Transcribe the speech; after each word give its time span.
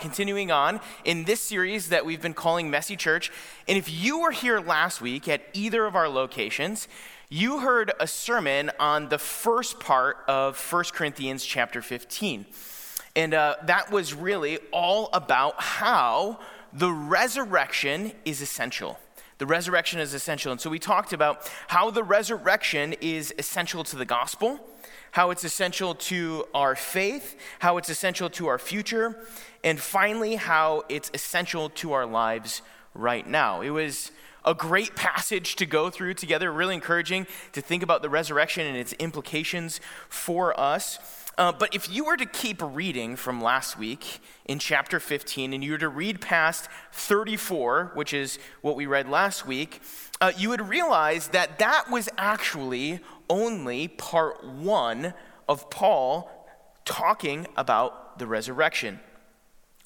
continuing 0.00 0.50
on 0.50 0.80
in 1.04 1.24
this 1.24 1.42
series 1.42 1.88
that 1.88 2.04
we've 2.04 2.22
been 2.22 2.34
calling 2.34 2.70
Messy 2.70 2.96
Church. 2.96 3.30
And 3.66 3.76
if 3.76 3.90
you 3.90 4.20
were 4.20 4.30
here 4.30 4.60
last 4.60 5.00
week 5.00 5.28
at 5.28 5.42
either 5.52 5.86
of 5.86 5.96
our 5.96 6.08
locations, 6.08 6.88
you 7.28 7.60
heard 7.60 7.92
a 8.00 8.06
sermon 8.06 8.70
on 8.80 9.10
the 9.10 9.18
first 9.18 9.80
part 9.80 10.18
of 10.28 10.58
1 10.72 10.84
Corinthians 10.92 11.44
chapter 11.44 11.82
15. 11.82 12.46
And 13.14 13.34
uh, 13.34 13.56
that 13.64 13.90
was 13.90 14.14
really 14.14 14.58
all 14.72 15.10
about 15.12 15.60
how 15.60 16.40
the 16.72 16.90
resurrection 16.90 18.12
is 18.24 18.40
essential. 18.40 18.98
The 19.38 19.46
resurrection 19.46 20.00
is 20.00 20.14
essential. 20.14 20.52
And 20.52 20.60
so 20.60 20.70
we 20.70 20.78
talked 20.78 21.12
about 21.12 21.50
how 21.68 21.90
the 21.90 22.02
resurrection 22.02 22.94
is 23.00 23.32
essential 23.38 23.84
to 23.84 23.96
the 23.96 24.04
gospel, 24.04 24.60
how 25.12 25.30
it's 25.30 25.44
essential 25.44 25.94
to 25.94 26.46
our 26.54 26.74
faith, 26.74 27.36
how 27.58 27.76
it's 27.76 27.88
essential 27.88 28.30
to 28.30 28.46
our 28.46 28.58
future, 28.58 29.16
and 29.64 29.80
finally, 29.80 30.36
how 30.36 30.84
it's 30.88 31.10
essential 31.14 31.70
to 31.70 31.92
our 31.92 32.06
lives 32.06 32.62
right 32.94 33.26
now. 33.26 33.60
It 33.60 33.70
was 33.70 34.10
a 34.44 34.54
great 34.54 34.94
passage 34.94 35.56
to 35.56 35.66
go 35.66 35.90
through 35.90 36.14
together, 36.14 36.52
really 36.52 36.74
encouraging 36.74 37.26
to 37.52 37.60
think 37.60 37.82
about 37.82 38.02
the 38.02 38.08
resurrection 38.08 38.66
and 38.66 38.76
its 38.76 38.92
implications 38.94 39.80
for 40.08 40.58
us. 40.58 40.98
Uh, 41.36 41.52
but 41.52 41.72
if 41.72 41.88
you 41.88 42.04
were 42.04 42.16
to 42.16 42.26
keep 42.26 42.60
reading 42.60 43.14
from 43.14 43.40
last 43.40 43.78
week 43.78 44.20
in 44.46 44.58
chapter 44.58 44.98
15 44.98 45.52
and 45.52 45.62
you 45.62 45.72
were 45.72 45.78
to 45.78 45.88
read 45.88 46.20
past 46.20 46.68
34, 46.92 47.92
which 47.94 48.12
is 48.12 48.40
what 48.60 48.74
we 48.74 48.86
read 48.86 49.08
last 49.08 49.46
week, 49.46 49.80
uh, 50.20 50.32
you 50.36 50.48
would 50.48 50.68
realize 50.68 51.28
that 51.28 51.58
that 51.58 51.90
was 51.90 52.08
actually 52.18 53.00
only 53.30 53.88
part 53.88 54.44
one 54.44 55.14
of 55.48 55.70
Paul 55.70 56.30
talking 56.84 57.46
about 57.56 58.18
the 58.18 58.26
resurrection. 58.26 59.00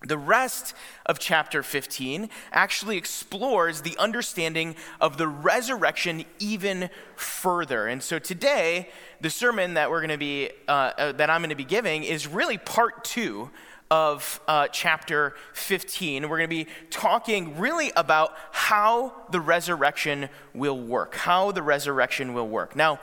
The 0.04 0.18
rest 0.18 0.74
of 1.06 1.18
chapter 1.18 1.62
15 1.62 2.28
actually 2.50 2.96
explores 2.96 3.82
the 3.82 3.96
understanding 3.98 4.74
of 5.00 5.16
the 5.16 5.28
resurrection 5.28 6.24
even 6.40 6.90
further. 7.14 7.86
And 7.86 8.02
so 8.02 8.18
today, 8.18 8.88
the 9.20 9.30
sermon 9.30 9.74
that 9.74 9.90
we're 9.90 10.00
going 10.00 10.10
to 10.10 10.18
be 10.18 10.50
uh, 10.66 10.72
uh, 10.72 11.12
that 11.12 11.30
I'm 11.30 11.40
going 11.40 11.50
to 11.50 11.56
be 11.56 11.64
giving 11.64 12.02
is 12.02 12.26
really 12.26 12.58
part 12.58 13.04
two 13.04 13.50
of 13.92 14.40
uh, 14.48 14.68
chapter 14.68 15.34
15. 15.52 16.26
We're 16.26 16.38
going 16.38 16.48
to 16.48 16.64
be 16.64 16.66
talking 16.88 17.58
really 17.58 17.92
about 17.94 18.34
how 18.50 19.12
the 19.30 19.38
resurrection 19.38 20.30
will 20.54 20.80
work. 20.80 21.14
How 21.14 21.52
the 21.52 21.62
resurrection 21.62 22.32
will 22.32 22.48
work. 22.48 22.74
Now, 22.74 23.00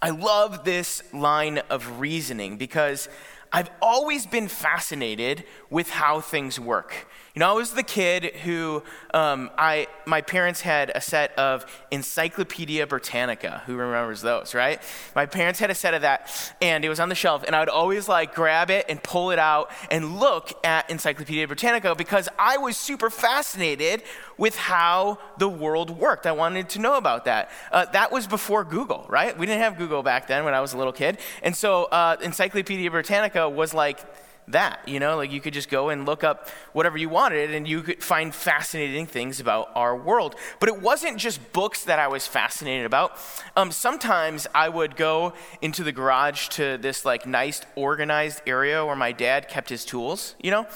I 0.00 0.10
love 0.10 0.62
this 0.62 1.02
line 1.12 1.58
of 1.70 1.98
reasoning 1.98 2.56
because 2.56 3.08
I've 3.52 3.70
always 3.80 4.26
been 4.26 4.48
fascinated 4.48 5.44
with 5.70 5.90
how 5.90 6.20
things 6.20 6.60
work. 6.60 7.06
You 7.38 7.40
know, 7.40 7.50
I 7.50 7.52
was 7.52 7.70
the 7.70 7.84
kid 7.84 8.34
who 8.42 8.82
um, 9.14 9.50
I 9.56 9.86
my 10.06 10.22
parents 10.22 10.60
had 10.60 10.90
a 10.92 11.00
set 11.00 11.38
of 11.38 11.66
Encyclopedia 11.92 12.84
Britannica. 12.84 13.62
Who 13.66 13.76
remembers 13.76 14.22
those, 14.22 14.56
right? 14.56 14.82
My 15.14 15.24
parents 15.24 15.60
had 15.60 15.70
a 15.70 15.74
set 15.74 15.94
of 15.94 16.02
that, 16.02 16.52
and 16.60 16.84
it 16.84 16.88
was 16.88 16.98
on 16.98 17.08
the 17.08 17.14
shelf, 17.14 17.44
and 17.46 17.54
I 17.54 17.60
would 17.60 17.68
always 17.68 18.08
like 18.08 18.34
grab 18.34 18.70
it 18.70 18.86
and 18.88 19.00
pull 19.00 19.30
it 19.30 19.38
out 19.38 19.70
and 19.88 20.18
look 20.18 20.52
at 20.66 20.90
Encyclopedia 20.90 21.46
Britannica 21.46 21.94
because 21.94 22.28
I 22.40 22.56
was 22.56 22.76
super 22.76 23.08
fascinated 23.08 24.02
with 24.36 24.56
how 24.56 25.18
the 25.36 25.48
world 25.48 25.90
worked. 25.90 26.26
I 26.26 26.32
wanted 26.32 26.68
to 26.70 26.80
know 26.80 26.96
about 26.96 27.24
that. 27.26 27.50
Uh, 27.70 27.84
that 27.92 28.10
was 28.10 28.26
before 28.26 28.64
Google, 28.64 29.06
right? 29.08 29.38
We 29.38 29.46
didn't 29.46 29.62
have 29.62 29.78
Google 29.78 30.02
back 30.02 30.26
then 30.26 30.44
when 30.44 30.54
I 30.54 30.60
was 30.60 30.72
a 30.72 30.76
little 30.76 30.92
kid, 30.92 31.18
and 31.44 31.54
so 31.54 31.84
uh, 31.84 32.16
Encyclopedia 32.20 32.90
Britannica 32.90 33.37
was 33.46 33.74
like 33.74 34.00
that. 34.48 34.80
You 34.86 35.00
know, 35.00 35.16
like 35.16 35.32
you 35.32 35.40
could 35.40 35.54
just 35.54 35.68
go 35.68 35.88
and 35.88 36.06
look 36.06 36.24
up 36.24 36.48
whatever 36.72 36.98
you 36.98 37.08
wanted 37.08 37.54
and 37.54 37.68
you 37.68 37.82
could 37.82 38.02
find 38.02 38.34
fascinating 38.34 39.06
things 39.06 39.40
about 39.40 39.70
our 39.74 39.96
world. 39.96 40.34
But 40.60 40.68
it 40.68 40.80
wasn't 40.80 41.18
just 41.18 41.52
books 41.52 41.84
that 41.84 41.98
I 41.98 42.08
was 42.08 42.26
fascinated 42.26 42.86
about. 42.86 43.18
Um, 43.56 43.70
sometimes 43.70 44.46
I 44.54 44.68
would 44.68 44.96
go 44.96 45.34
into 45.62 45.84
the 45.84 45.92
garage 45.92 46.48
to 46.48 46.78
this 46.78 47.04
like 47.04 47.26
nice 47.26 47.62
organized 47.74 48.42
area 48.46 48.84
where 48.84 48.96
my 48.96 49.12
dad 49.12 49.48
kept 49.48 49.68
his 49.68 49.84
tools, 49.84 50.34
you 50.42 50.50
know, 50.50 50.66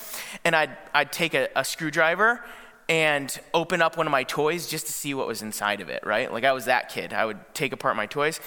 and 0.44 0.54
I'd, 0.54 0.76
I'd 0.94 1.12
take 1.12 1.34
a, 1.34 1.48
a 1.56 1.64
screwdriver 1.64 2.44
and 2.88 3.40
open 3.54 3.80
up 3.80 3.96
one 3.96 4.06
of 4.06 4.10
my 4.10 4.24
toys 4.24 4.66
just 4.66 4.86
to 4.86 4.92
see 4.92 5.14
what 5.14 5.26
was 5.26 5.40
inside 5.40 5.80
of 5.80 5.88
it, 5.88 6.04
right? 6.04 6.30
Like 6.32 6.44
I 6.44 6.52
was 6.52 6.66
that 6.66 6.88
kid. 6.88 7.12
I 7.12 7.24
would 7.24 7.38
take 7.54 7.72
apart 7.72 7.96
my 7.96 8.06
toys 8.06 8.40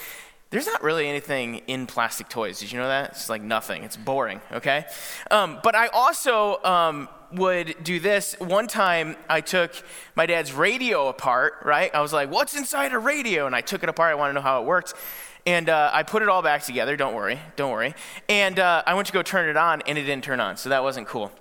there's 0.50 0.66
not 0.66 0.82
really 0.82 1.08
anything 1.08 1.56
in 1.66 1.86
plastic 1.86 2.28
toys. 2.28 2.60
Did 2.60 2.70
you 2.70 2.78
know 2.78 2.88
that? 2.88 3.10
It's 3.10 3.28
like 3.28 3.42
nothing. 3.42 3.82
It's 3.82 3.96
boring, 3.96 4.40
okay? 4.52 4.86
Um, 5.30 5.58
but 5.62 5.74
I 5.74 5.88
also 5.88 6.62
um, 6.62 7.08
would 7.32 7.74
do 7.82 7.98
this. 7.98 8.36
One 8.38 8.68
time 8.68 9.16
I 9.28 9.40
took 9.40 9.72
my 10.14 10.24
dad's 10.26 10.52
radio 10.52 11.08
apart, 11.08 11.54
right? 11.64 11.92
I 11.92 12.00
was 12.00 12.12
like, 12.12 12.30
what's 12.30 12.56
inside 12.56 12.92
a 12.92 12.98
radio? 12.98 13.46
And 13.46 13.56
I 13.56 13.60
took 13.60 13.82
it 13.82 13.88
apart. 13.88 14.12
I 14.12 14.14
want 14.14 14.30
to 14.30 14.34
know 14.34 14.40
how 14.40 14.62
it 14.62 14.66
worked. 14.66 14.94
And 15.46 15.68
uh, 15.68 15.90
I 15.92 16.02
put 16.02 16.22
it 16.22 16.28
all 16.28 16.42
back 16.42 16.62
together. 16.62 16.96
Don't 16.96 17.14
worry. 17.14 17.40
Don't 17.56 17.70
worry. 17.70 17.94
And 18.28 18.58
uh, 18.58 18.82
I 18.86 18.94
went 18.94 19.06
to 19.08 19.12
go 19.12 19.22
turn 19.22 19.48
it 19.48 19.56
on, 19.56 19.82
and 19.82 19.98
it 19.98 20.02
didn't 20.02 20.24
turn 20.24 20.40
on. 20.40 20.56
So 20.56 20.68
that 20.70 20.82
wasn't 20.82 21.06
cool. 21.06 21.32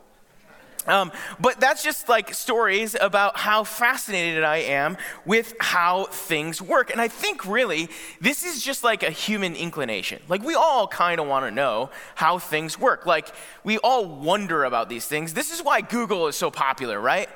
Um, 0.87 1.11
but 1.39 1.59
that's 1.59 1.83
just 1.83 2.07
like 2.07 2.33
stories 2.33 2.95
about 2.99 3.37
how 3.37 3.63
fascinated 3.63 4.43
I 4.43 4.57
am 4.57 4.97
with 5.25 5.53
how 5.59 6.05
things 6.05 6.61
work. 6.61 6.91
And 6.91 7.01
I 7.01 7.07
think 7.07 7.45
really 7.45 7.89
this 8.21 8.45
is 8.45 8.61
just 8.61 8.83
like 8.83 9.03
a 9.03 9.09
human 9.09 9.55
inclination. 9.55 10.21
Like 10.27 10.43
we 10.43 10.55
all 10.55 10.87
kind 10.87 11.19
of 11.19 11.27
want 11.27 11.45
to 11.45 11.51
know 11.51 11.89
how 12.15 12.39
things 12.39 12.79
work. 12.79 13.05
Like 13.05 13.29
we 13.63 13.77
all 13.79 14.05
wonder 14.05 14.63
about 14.63 14.89
these 14.89 15.05
things. 15.05 15.33
This 15.33 15.51
is 15.51 15.63
why 15.63 15.81
Google 15.81 16.27
is 16.27 16.35
so 16.35 16.51
popular, 16.51 16.99
right? 16.99 17.29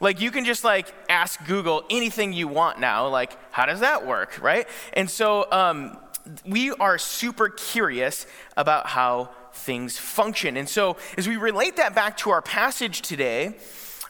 Like 0.00 0.20
you 0.20 0.30
can 0.30 0.44
just 0.44 0.64
like 0.64 0.92
ask 1.08 1.44
Google 1.46 1.84
anything 1.90 2.32
you 2.32 2.48
want 2.48 2.80
now. 2.80 3.08
Like 3.08 3.36
how 3.52 3.66
does 3.66 3.80
that 3.80 4.06
work, 4.06 4.40
right? 4.42 4.66
And 4.92 5.08
so 5.08 5.46
um, 5.52 5.98
we 6.46 6.72
are 6.72 6.98
super 6.98 7.48
curious 7.48 8.26
about 8.56 8.86
how 8.86 9.30
things 9.54 9.98
function. 9.98 10.56
And 10.56 10.68
so, 10.68 10.96
as 11.16 11.28
we 11.28 11.36
relate 11.36 11.76
that 11.76 11.94
back 11.94 12.16
to 12.18 12.30
our 12.30 12.42
passage 12.42 13.02
today, 13.02 13.56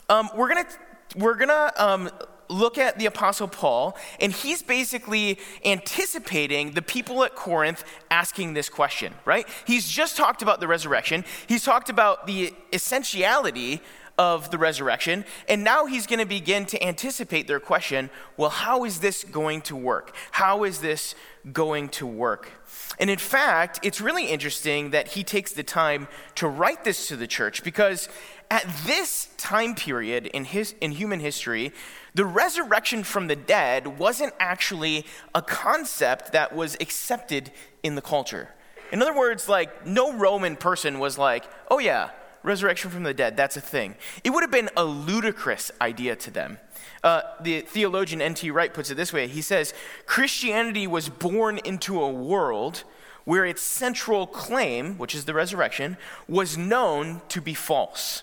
um, 0.09 0.29
we're 0.35 0.53
going 0.53 0.65
to 0.65 0.71
we're 1.17 1.37
gonna 1.37 1.73
um, 1.77 2.11
look 2.49 2.79
at 2.79 2.99
the 2.99 3.07
Apostle 3.07 3.49
Paul, 3.49 3.97
and 4.21 4.33
he's 4.33 4.63
basically 4.63 5.39
anticipating 5.65 6.73
the 6.73 6.83
people 6.83 7.25
at 7.25 7.35
Corinth 7.35 7.85
asking 8.11 8.55
this 8.55 8.69
question, 8.69 9.15
right? 9.25 9.47
He's 9.67 9.89
just 9.89 10.17
talked 10.17 10.43
about 10.43 10.61
the 10.61 10.69
resurrection, 10.69 11.25
he's 11.47 11.65
talked 11.65 11.91
about 11.91 12.27
the 12.27 12.53
essentiality 12.73 13.81
of 14.19 14.51
the 14.51 14.59
resurrection. 14.59 15.25
And 15.49 15.65
now 15.65 15.87
he's 15.87 16.07
going 16.07 16.21
to 16.21 16.27
begin 16.27 16.67
to 16.67 16.83
anticipate 16.83 17.47
their 17.47 17.61
question 17.61 18.11
well, 18.37 18.51
how 18.51 18.85
is 18.85 19.01
this 19.01 19.25
going 19.25 19.63
to 19.63 19.77
work? 19.77 20.15
How 20.33 20.65
is 20.65 20.81
this 20.81 21.15
going 21.53 21.89
to 21.91 22.07
work? 22.07 22.51
And 22.99 23.11
in 23.11 23.19
fact, 23.19 23.81
it's 23.83 24.01
really 24.01 24.27
interesting 24.27 24.91
that 24.91 25.09
he 25.09 25.25
takes 25.25 25.53
the 25.53 25.63
time 25.63 26.09
to 26.37 26.49
write 26.49 26.85
this 26.85 27.09
to 27.09 27.17
the 27.17 27.27
church 27.27 27.63
because 27.65 28.09
at 28.51 28.67
this 28.87 29.29
time 29.37 29.75
period 29.75 30.27
in, 30.27 30.45
his, 30.45 30.75
in 30.81 30.93
human 30.93 31.21
history, 31.21 31.73
the 32.15 32.25
resurrection 32.25 33.03
from 33.03 33.27
the 33.27 33.37
dead 33.37 33.99
wasn't 33.99 34.33
actually 34.39 35.05
a 35.35 35.43
concept 35.43 36.33
that 36.33 36.55
was 36.55 36.77
accepted 36.81 37.51
in 37.83 37.95
the 37.95 38.03
culture. 38.03 38.51
In 38.93 39.03
other 39.03 39.17
words, 39.17 39.49
like, 39.49 39.87
no 39.87 40.13
Roman 40.13 40.55
person 40.55 41.01
was 41.01 41.19
like, 41.19 41.45
oh 41.71 41.79
yeah, 41.81 42.11
resurrection 42.45 42.91
from 42.91 43.03
the 43.03 43.15
dead, 43.15 43.37
that's 43.37 43.57
a 43.57 43.61
thing. 43.61 43.97
It 44.23 44.31
would 44.31 44.43
have 44.43 44.51
been 44.53 44.71
a 44.77 44.85
ludicrous 44.85 45.73
idea 45.81 46.15
to 46.17 46.31
them. 46.31 46.59
Uh, 47.03 47.23
the 47.41 47.63
theologian 47.63 48.23
N.T. 48.23 48.51
Wright 48.51 48.73
puts 48.73 48.91
it 48.91 48.95
this 48.95 49.13
way 49.13 49.27
He 49.27 49.43
says, 49.43 49.75
Christianity 50.07 50.87
was 50.87 51.09
born 51.09 51.59
into 51.59 52.01
a 52.01 52.11
world 52.11 52.85
where 53.25 53.45
its 53.45 53.63
central 53.63 54.27
claim, 54.27 54.99
which 54.99 55.15
is 55.15 55.25
the 55.25 55.35
resurrection, 55.35 55.97
was 56.29 56.59
known 56.59 57.23
to 57.31 57.41
be 57.41 57.55
false. 57.55 58.23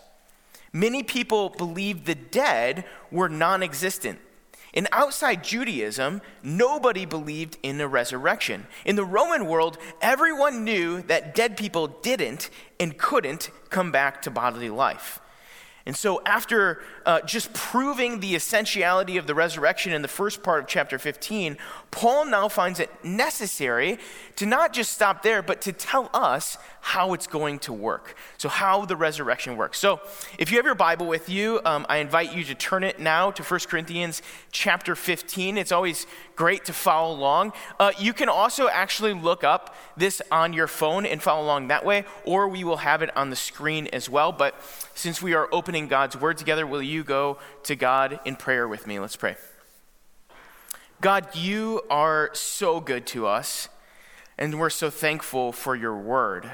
Many 0.71 1.03
people 1.03 1.49
believed 1.49 2.05
the 2.05 2.15
dead 2.15 2.85
were 3.11 3.27
non 3.27 3.63
existent. 3.63 4.19
In 4.73 4.87
outside 4.93 5.43
Judaism, 5.43 6.21
nobody 6.41 7.05
believed 7.05 7.57
in 7.61 7.81
a 7.81 7.87
resurrection. 7.87 8.67
In 8.85 8.95
the 8.95 9.03
Roman 9.03 9.45
world, 9.45 9.77
everyone 10.01 10.63
knew 10.63 11.01
that 11.03 11.35
dead 11.35 11.57
people 11.57 11.87
didn't 11.87 12.49
and 12.79 12.97
couldn't 12.97 13.49
come 13.69 13.91
back 13.91 14.21
to 14.21 14.31
bodily 14.31 14.69
life. 14.69 15.19
And 15.85 15.97
so, 15.97 16.21
after 16.25 16.81
uh, 17.07 17.21
just 17.21 17.53
proving 17.53 18.19
the 18.19 18.35
essentiality 18.35 19.17
of 19.17 19.25
the 19.25 19.33
resurrection 19.33 19.93
in 19.93 20.03
the 20.03 20.07
first 20.07 20.43
part 20.43 20.61
of 20.61 20.67
chapter 20.67 20.99
15, 20.99 21.57
Paul 21.89 22.25
now 22.25 22.47
finds 22.47 22.79
it 22.79 22.91
necessary 23.03 23.97
to 24.35 24.45
not 24.45 24.73
just 24.73 24.91
stop 24.91 25.23
there, 25.23 25.41
but 25.41 25.59
to 25.61 25.73
tell 25.73 26.09
us 26.13 26.57
how 26.81 27.13
it's 27.13 27.27
going 27.27 27.59
to 27.59 27.71
work. 27.71 28.15
So, 28.37 28.49
how 28.49 28.85
the 28.85 28.95
resurrection 28.95 29.55
works. 29.55 29.77
So, 29.79 30.01
if 30.37 30.51
you 30.51 30.57
have 30.57 30.65
your 30.65 30.75
Bible 30.75 31.05
with 31.05 31.29
you, 31.29 31.61
um, 31.63 31.85
I 31.87 31.97
invite 31.97 32.35
you 32.35 32.43
to 32.45 32.55
turn 32.55 32.83
it 32.83 32.99
now 32.99 33.31
to 33.31 33.43
1 33.43 33.59
Corinthians 33.67 34.21
chapter 34.51 34.95
15. 34.95 35.57
It's 35.57 35.71
always 35.71 36.07
great 36.35 36.65
to 36.65 36.73
follow 36.73 37.15
along. 37.15 37.53
Uh, 37.79 37.91
you 37.99 38.13
can 38.13 38.27
also 38.27 38.67
actually 38.67 39.13
look 39.13 39.43
up 39.43 39.75
this 39.95 40.21
on 40.31 40.53
your 40.53 40.67
phone 40.67 41.05
and 41.05 41.21
follow 41.21 41.45
along 41.45 41.67
that 41.67 41.85
way, 41.85 42.03
or 42.25 42.47
we 42.47 42.63
will 42.63 42.77
have 42.77 43.03
it 43.03 43.15
on 43.15 43.29
the 43.29 43.35
screen 43.35 43.87
as 43.93 44.09
well. 44.09 44.31
But 44.31 44.55
since 44.95 45.21
we 45.21 45.33
are 45.33 45.47
opening 45.51 45.87
God's 45.87 46.17
Word 46.19 46.37
together, 46.37 46.65
will 46.65 46.81
you 46.81 47.03
go 47.03 47.37
to 47.63 47.75
God 47.75 48.19
in 48.25 48.35
prayer 48.35 48.67
with 48.67 48.87
me? 48.87 48.99
Let's 48.99 49.15
pray. 49.15 49.35
God, 50.99 51.35
you 51.35 51.81
are 51.89 52.29
so 52.33 52.79
good 52.79 53.05
to 53.07 53.25
us, 53.27 53.69
and 54.37 54.59
we're 54.59 54.69
so 54.69 54.89
thankful 54.89 55.51
for 55.51 55.75
your 55.75 55.97
Word. 55.97 56.49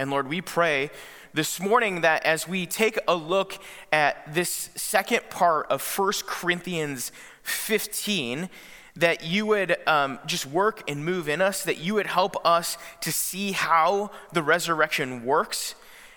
And 0.00 0.10
Lord, 0.10 0.28
we 0.28 0.40
pray 0.40 0.90
this 1.34 1.60
morning 1.60 2.00
that 2.00 2.24
as 2.24 2.48
we 2.48 2.64
take 2.64 2.98
a 3.06 3.14
look 3.14 3.58
at 3.92 4.32
this 4.32 4.70
second 4.74 5.28
part 5.28 5.66
of 5.70 5.86
1 5.86 6.12
Corinthians 6.24 7.12
15, 7.42 8.48
that 8.96 9.22
you 9.22 9.44
would 9.44 9.76
um, 9.86 10.18
just 10.24 10.46
work 10.46 10.88
and 10.88 11.04
move 11.04 11.28
in 11.28 11.42
us, 11.42 11.64
that 11.64 11.76
you 11.76 11.92
would 11.92 12.06
help 12.06 12.34
us 12.46 12.78
to 13.02 13.12
see 13.12 13.52
how 13.52 14.10
the 14.32 14.42
resurrection 14.42 15.22
works, 15.26 15.74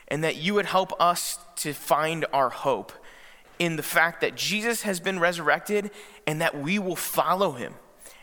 and 0.08 0.24
that 0.24 0.38
you 0.38 0.54
would 0.54 0.68
help 0.68 0.94
us 0.98 1.38
to 1.58 1.74
find 1.74 2.26
our 2.32 2.52
hope 2.52 2.94
in 3.60 3.76
the 3.76 3.84
fact 3.84 4.22
that 4.22 4.36
Jesus 4.38 4.84
has 4.84 5.02
been 5.02 5.20
resurrected 5.20 5.92
and 6.26 6.40
that 6.40 6.58
we 6.58 6.80
will 6.80 6.96
follow 6.96 7.52
him. 7.52 7.74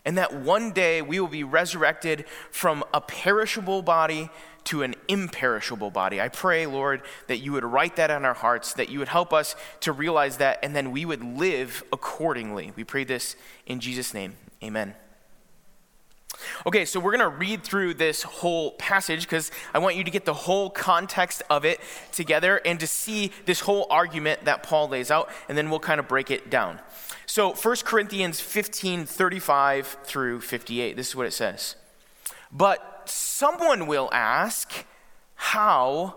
And 0.07 0.17
that 0.17 0.33
one 0.33 0.73
day 0.73 1.03
we 1.03 1.21
will 1.21 1.29
be 1.29 1.45
resurrected 1.45 2.25
from 2.51 2.83
a 2.95 3.03
perishable 3.03 3.83
body 3.83 4.31
to 4.71 4.85
an 4.85 4.95
imperishable 5.09 5.91
body. 5.91 6.21
I 6.21 6.29
pray, 6.29 6.65
Lord, 6.65 7.03
that 7.27 7.39
you 7.39 7.51
would 7.51 7.65
write 7.65 7.97
that 7.97 8.09
on 8.09 8.25
our 8.25 8.35
hearts, 8.35 8.73
that 8.75 8.89
you 8.89 9.01
would 9.01 9.09
help 9.09 9.33
us 9.33 9.57
to 9.81 9.91
realize 9.91 10.37
that, 10.37 10.61
and 10.63 10.77
then 10.77 10.93
we 10.93 11.05
would 11.05 11.25
live 11.25 11.83
accordingly. 11.93 12.73
We 12.77 12.85
pray 12.85 13.03
this 13.03 13.35
in 13.67 13.81
Jesus' 13.81 14.15
name. 14.15 14.37
Amen. 14.63 14.95
Okay, 16.65 16.85
so 16.85 17.01
we're 17.01 17.17
going 17.17 17.29
to 17.29 17.37
read 17.37 17.65
through 17.65 17.95
this 17.95 18.23
whole 18.23 18.71
passage 18.73 19.23
because 19.23 19.51
I 19.75 19.81
want 19.81 19.97
you 19.97 20.05
to 20.05 20.11
get 20.11 20.25
the 20.25 20.35
whole 20.35 20.71
context 20.71 21.43
of 21.51 21.65
it 21.65 21.81
together 22.13 22.61
and 22.65 22.79
to 22.79 22.87
see 22.87 23.33
this 23.47 23.59
whole 23.59 23.89
argument 23.91 24.45
that 24.45 24.63
Paul 24.63 24.89
lays 24.89 25.11
out, 25.11 25.31
and 25.49 25.59
then 25.59 25.69
we'll 25.69 25.81
kind 25.81 25.99
of 25.99 26.07
break 26.07 26.31
it 26.31 26.49
down. 26.49 26.79
So, 27.27 27.55
1 27.55 27.77
Corinthians 27.85 28.39
15 28.39 29.05
35 29.05 29.99
through 30.05 30.43
58, 30.43 30.97
this 30.97 31.09
is 31.09 31.17
what 31.17 31.27
it 31.27 31.33
says. 31.33 31.75
But 32.53 32.90
someone 33.11 33.87
will 33.87 34.09
ask, 34.13 34.85
How 35.35 36.17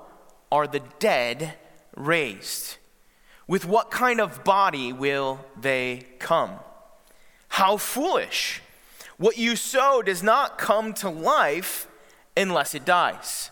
are 0.51 0.67
the 0.67 0.81
dead 0.99 1.55
raised? 1.95 2.77
With 3.47 3.65
what 3.65 3.91
kind 3.91 4.21
of 4.21 4.43
body 4.43 4.93
will 4.93 5.45
they 5.59 6.07
come? 6.19 6.59
How 7.49 7.77
foolish! 7.77 8.61
What 9.17 9.37
you 9.37 9.55
sow 9.55 10.01
does 10.01 10.23
not 10.23 10.57
come 10.57 10.93
to 10.95 11.09
life 11.09 11.87
unless 12.35 12.73
it 12.73 12.85
dies. 12.85 13.51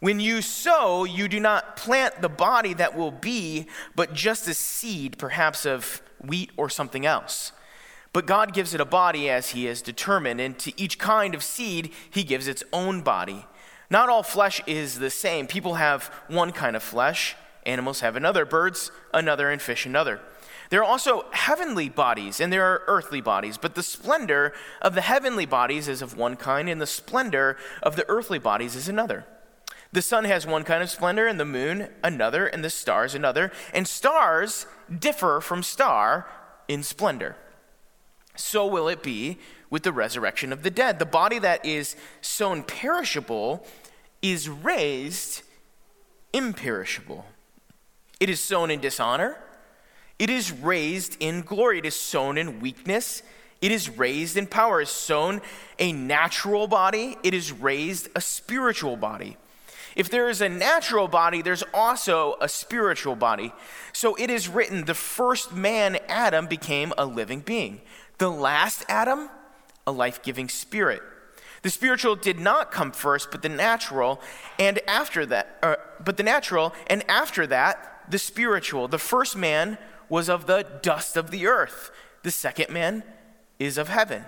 When 0.00 0.20
you 0.20 0.42
sow, 0.42 1.04
you 1.04 1.28
do 1.28 1.40
not 1.40 1.76
plant 1.76 2.20
the 2.20 2.28
body 2.28 2.74
that 2.74 2.96
will 2.96 3.10
be, 3.10 3.66
but 3.94 4.14
just 4.14 4.46
a 4.48 4.54
seed, 4.54 5.18
perhaps 5.18 5.64
of 5.64 6.02
wheat 6.20 6.50
or 6.56 6.68
something 6.68 7.06
else. 7.06 7.52
But 8.16 8.24
God 8.24 8.54
gives 8.54 8.72
it 8.72 8.80
a 8.80 8.86
body 8.86 9.28
as 9.28 9.50
He 9.50 9.66
has 9.66 9.82
determined, 9.82 10.40
and 10.40 10.58
to 10.60 10.72
each 10.80 10.98
kind 10.98 11.34
of 11.34 11.44
seed, 11.44 11.92
He 12.08 12.24
gives 12.24 12.48
its 12.48 12.64
own 12.72 13.02
body. 13.02 13.44
Not 13.90 14.08
all 14.08 14.22
flesh 14.22 14.62
is 14.66 14.98
the 14.98 15.10
same. 15.10 15.46
People 15.46 15.74
have 15.74 16.04
one 16.26 16.52
kind 16.52 16.76
of 16.76 16.82
flesh, 16.82 17.36
animals 17.66 18.00
have 18.00 18.16
another, 18.16 18.46
birds 18.46 18.90
another, 19.12 19.50
and 19.50 19.60
fish 19.60 19.84
another. 19.84 20.22
There 20.70 20.80
are 20.80 20.90
also 20.90 21.26
heavenly 21.32 21.90
bodies 21.90 22.40
and 22.40 22.50
there 22.50 22.64
are 22.64 22.84
earthly 22.86 23.20
bodies, 23.20 23.58
but 23.58 23.74
the 23.74 23.82
splendor 23.82 24.54
of 24.80 24.94
the 24.94 25.02
heavenly 25.02 25.44
bodies 25.44 25.86
is 25.86 26.00
of 26.00 26.16
one 26.16 26.36
kind, 26.36 26.70
and 26.70 26.80
the 26.80 26.86
splendor 26.86 27.58
of 27.82 27.96
the 27.96 28.08
earthly 28.08 28.38
bodies 28.38 28.76
is 28.76 28.88
another. 28.88 29.26
The 29.92 30.00
sun 30.00 30.24
has 30.24 30.46
one 30.46 30.64
kind 30.64 30.82
of 30.82 30.88
splendor, 30.88 31.26
and 31.26 31.38
the 31.38 31.44
moon 31.44 31.90
another, 32.02 32.46
and 32.46 32.64
the 32.64 32.70
stars 32.70 33.14
another, 33.14 33.52
and 33.74 33.86
stars 33.86 34.64
differ 34.90 35.42
from 35.42 35.62
star 35.62 36.26
in 36.66 36.82
splendor 36.82 37.36
so 38.36 38.66
will 38.66 38.88
it 38.88 39.02
be 39.02 39.38
with 39.70 39.82
the 39.82 39.92
resurrection 39.92 40.52
of 40.52 40.62
the 40.62 40.70
dead. 40.70 40.98
The 40.98 41.06
body 41.06 41.38
that 41.38 41.64
is 41.64 41.96
sown 42.20 42.62
perishable 42.62 43.66
is 44.22 44.48
raised 44.48 45.42
imperishable. 46.32 47.24
It 48.20 48.30
is 48.30 48.40
sown 48.40 48.70
in 48.70 48.80
dishonor, 48.80 49.36
it 50.18 50.30
is 50.30 50.52
raised 50.52 51.16
in 51.20 51.42
glory, 51.42 51.78
it 51.78 51.84
is 51.84 51.96
sown 51.96 52.38
in 52.38 52.60
weakness. 52.60 53.22
It 53.62 53.72
is 53.72 53.88
raised 53.88 54.36
in 54.36 54.46
power. 54.46 54.80
It 54.80 54.84
is 54.84 54.90
sown 54.90 55.40
a 55.78 55.90
natural 55.90 56.66
body. 56.66 57.16
It 57.22 57.32
is 57.32 57.52
raised 57.52 58.08
a 58.14 58.20
spiritual 58.20 58.96
body. 58.96 59.38
If 59.96 60.10
there 60.10 60.28
is 60.28 60.42
a 60.42 60.48
natural 60.48 61.08
body, 61.08 61.40
there's 61.40 61.64
also 61.72 62.36
a 62.40 62.50
spiritual 62.50 63.16
body. 63.16 63.52
So 63.94 64.14
it 64.16 64.28
is 64.28 64.46
written 64.46 64.84
the 64.84 64.94
first 64.94 65.54
man, 65.54 65.96
Adam, 66.06 66.46
became 66.46 66.92
a 66.98 67.06
living 67.06 67.40
being. 67.40 67.80
The 68.18 68.30
last 68.30 68.84
Adam, 68.88 69.28
a 69.86 69.92
life 69.92 70.22
giving 70.22 70.48
spirit. 70.48 71.02
The 71.62 71.70
spiritual 71.70 72.16
did 72.16 72.38
not 72.38 72.70
come 72.70 72.92
first, 72.92 73.30
but 73.30 73.42
the 73.42 73.48
natural, 73.48 74.20
and 74.58 74.78
after 74.86 75.26
that, 75.26 75.58
uh, 75.62 75.76
but 76.04 76.16
the 76.16 76.22
natural, 76.22 76.72
and 76.86 77.08
after 77.10 77.46
that, 77.48 78.04
the 78.08 78.18
spiritual. 78.18 78.88
The 78.88 78.98
first 78.98 79.36
man 79.36 79.78
was 80.08 80.28
of 80.28 80.46
the 80.46 80.64
dust 80.82 81.16
of 81.16 81.30
the 81.30 81.46
earth, 81.46 81.90
the 82.22 82.30
second 82.30 82.72
man 82.72 83.02
is 83.58 83.78
of 83.78 83.88
heaven. 83.88 84.24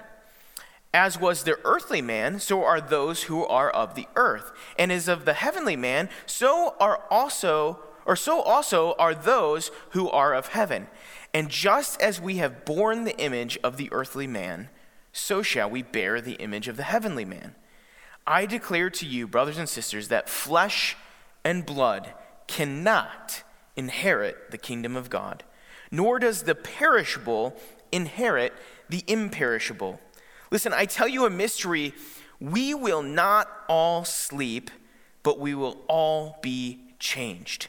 As 0.93 1.21
was 1.21 1.45
the 1.45 1.59
earthly 1.65 2.01
man, 2.01 2.41
so 2.41 2.65
are 2.65 2.81
those 2.81 3.25
who 3.25 3.47
are 3.47 3.71
of 3.71 3.95
the 3.95 4.07
earth. 4.17 4.51
And 4.79 4.91
as 4.91 5.07
of 5.07 5.25
the 5.25 5.35
heavenly 5.35 5.77
man, 5.77 6.09
so 6.27 6.75
are 6.81 7.03
also, 7.11 7.79
or 8.09 8.17
so 8.17 8.41
also 8.41 8.95
are 8.99 9.15
those 9.15 9.71
who 9.91 10.09
are 10.09 10.33
of 10.33 10.49
heaven. 10.49 10.87
And 11.35 11.51
just 11.51 12.01
as 12.01 12.19
we 12.19 12.39
have 12.39 12.65
borne 12.65 13.05
the 13.05 13.17
image 13.19 13.59
of 13.63 13.77
the 13.77 13.91
earthly 13.93 14.27
man, 14.27 14.71
so 15.13 15.43
shall 15.43 15.69
we 15.69 15.83
bear 15.83 16.23
the 16.23 16.37
image 16.37 16.69
of 16.69 16.79
the 16.79 16.85
heavenly 16.85 17.27
man. 17.27 17.55
I 18.27 18.47
declare 18.47 18.89
to 18.89 19.07
you, 19.07 19.29
brothers 19.29 19.59
and 19.59 19.69
sisters, 19.69 20.09
that 20.09 20.31
flesh 20.31 20.97
and 21.45 21.67
blood 21.67 22.15
cannot 22.47 23.43
inherit 23.77 24.53
the 24.53 24.59
kingdom 24.59 24.97
of 24.97 25.11
God, 25.11 25.45
nor 25.91 26.19
does 26.19 26.45
the 26.45 26.55
perishable 26.55 27.55
inherit 27.93 28.55
the 28.89 29.05
imperishable. 29.07 30.01
Listen, 30.51 30.73
I 30.73 30.87
tell 30.87 31.09
you 31.09 31.27
a 31.27 31.31
mystery. 31.31 31.93
We 32.41 32.73
will 32.73 33.03
not 33.03 33.51
all 33.69 34.07
sleep, 34.07 34.71
but 35.23 35.39
we 35.39 35.55
will 35.55 35.85
all 35.89 36.39
be 36.41 36.81
changed 36.99 37.69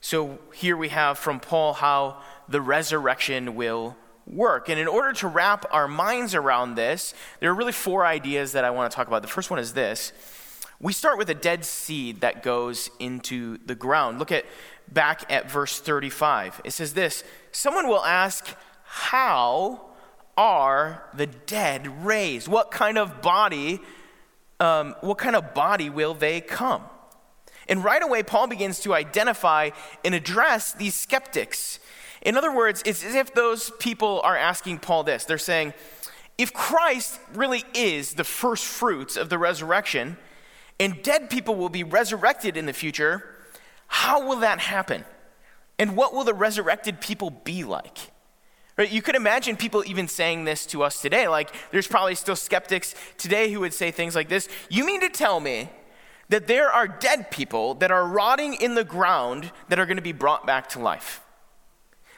So 0.00 0.38
here 0.54 0.76
we 0.76 0.88
have 0.88 1.18
from 1.18 1.40
Paul 1.40 1.74
how 1.74 2.22
the 2.48 2.60
resurrection 2.60 3.54
will 3.54 3.96
work. 4.26 4.68
And 4.68 4.78
in 4.78 4.88
order 4.88 5.12
to 5.14 5.28
wrap 5.28 5.66
our 5.70 5.88
minds 5.88 6.34
around 6.34 6.74
this, 6.74 7.14
there 7.40 7.50
are 7.50 7.54
really 7.54 7.72
four 7.72 8.06
ideas 8.06 8.52
that 8.52 8.64
I 8.64 8.70
want 8.70 8.90
to 8.90 8.96
talk 8.96 9.08
about. 9.08 9.22
The 9.22 9.28
first 9.28 9.50
one 9.50 9.58
is 9.58 9.74
this 9.74 10.12
we 10.80 10.94
start 10.94 11.18
with 11.18 11.28
a 11.28 11.34
dead 11.34 11.64
seed 11.64 12.22
that 12.22 12.42
goes 12.42 12.90
into 12.98 13.58
the 13.66 13.74
ground. 13.74 14.18
Look 14.18 14.32
at 14.32 14.46
back 14.90 15.30
at 15.30 15.50
verse 15.50 15.78
35. 15.78 16.62
It 16.64 16.70
says 16.70 16.94
this 16.94 17.22
Someone 17.52 17.86
will 17.86 18.04
ask, 18.04 18.46
How 18.84 19.82
are 20.36 21.04
the 21.12 21.26
dead 21.26 22.04
raised? 22.04 22.48
What 22.48 22.70
kind 22.70 22.96
of 22.96 23.20
body, 23.20 23.80
um, 24.58 24.94
what 25.02 25.18
kind 25.18 25.36
of 25.36 25.52
body 25.52 25.90
will 25.90 26.14
they 26.14 26.40
come? 26.40 26.84
And 27.70 27.84
right 27.84 28.02
away, 28.02 28.24
Paul 28.24 28.48
begins 28.48 28.80
to 28.80 28.92
identify 28.92 29.70
and 30.04 30.14
address 30.14 30.72
these 30.72 30.94
skeptics. 30.94 31.78
In 32.20 32.36
other 32.36 32.54
words, 32.54 32.82
it's 32.84 33.04
as 33.04 33.14
if 33.14 33.32
those 33.32 33.70
people 33.78 34.20
are 34.24 34.36
asking 34.36 34.80
Paul 34.80 35.04
this. 35.04 35.24
They're 35.24 35.38
saying, 35.38 35.72
if 36.36 36.52
Christ 36.52 37.20
really 37.32 37.64
is 37.72 38.14
the 38.14 38.24
first 38.24 38.64
fruits 38.64 39.16
of 39.16 39.28
the 39.28 39.38
resurrection, 39.38 40.18
and 40.80 41.00
dead 41.02 41.30
people 41.30 41.54
will 41.54 41.68
be 41.68 41.84
resurrected 41.84 42.56
in 42.56 42.66
the 42.66 42.72
future, 42.72 43.22
how 43.86 44.26
will 44.26 44.40
that 44.40 44.58
happen? 44.58 45.04
And 45.78 45.96
what 45.96 46.12
will 46.12 46.24
the 46.24 46.34
resurrected 46.34 47.00
people 47.00 47.30
be 47.30 47.62
like? 47.62 47.98
Right? 48.76 48.90
You 48.90 49.02
could 49.02 49.14
imagine 49.14 49.56
people 49.56 49.84
even 49.86 50.08
saying 50.08 50.44
this 50.44 50.66
to 50.66 50.82
us 50.82 51.00
today. 51.00 51.28
Like, 51.28 51.54
there's 51.70 51.86
probably 51.86 52.14
still 52.14 52.36
skeptics 52.36 52.94
today 53.16 53.52
who 53.52 53.60
would 53.60 53.74
say 53.74 53.90
things 53.90 54.16
like 54.16 54.28
this 54.28 54.48
You 54.68 54.84
mean 54.84 55.00
to 55.02 55.08
tell 55.08 55.38
me 55.38 55.68
that 56.30 56.46
there 56.46 56.70
are 56.70 56.88
dead 56.88 57.30
people 57.30 57.74
that 57.74 57.90
are 57.90 58.06
rotting 58.06 58.54
in 58.54 58.74
the 58.74 58.84
ground 58.84 59.52
that 59.68 59.78
are 59.78 59.86
going 59.86 59.98
to 59.98 60.02
be 60.02 60.12
brought 60.12 60.46
back 60.46 60.70
to 60.70 60.78
life? 60.78 61.20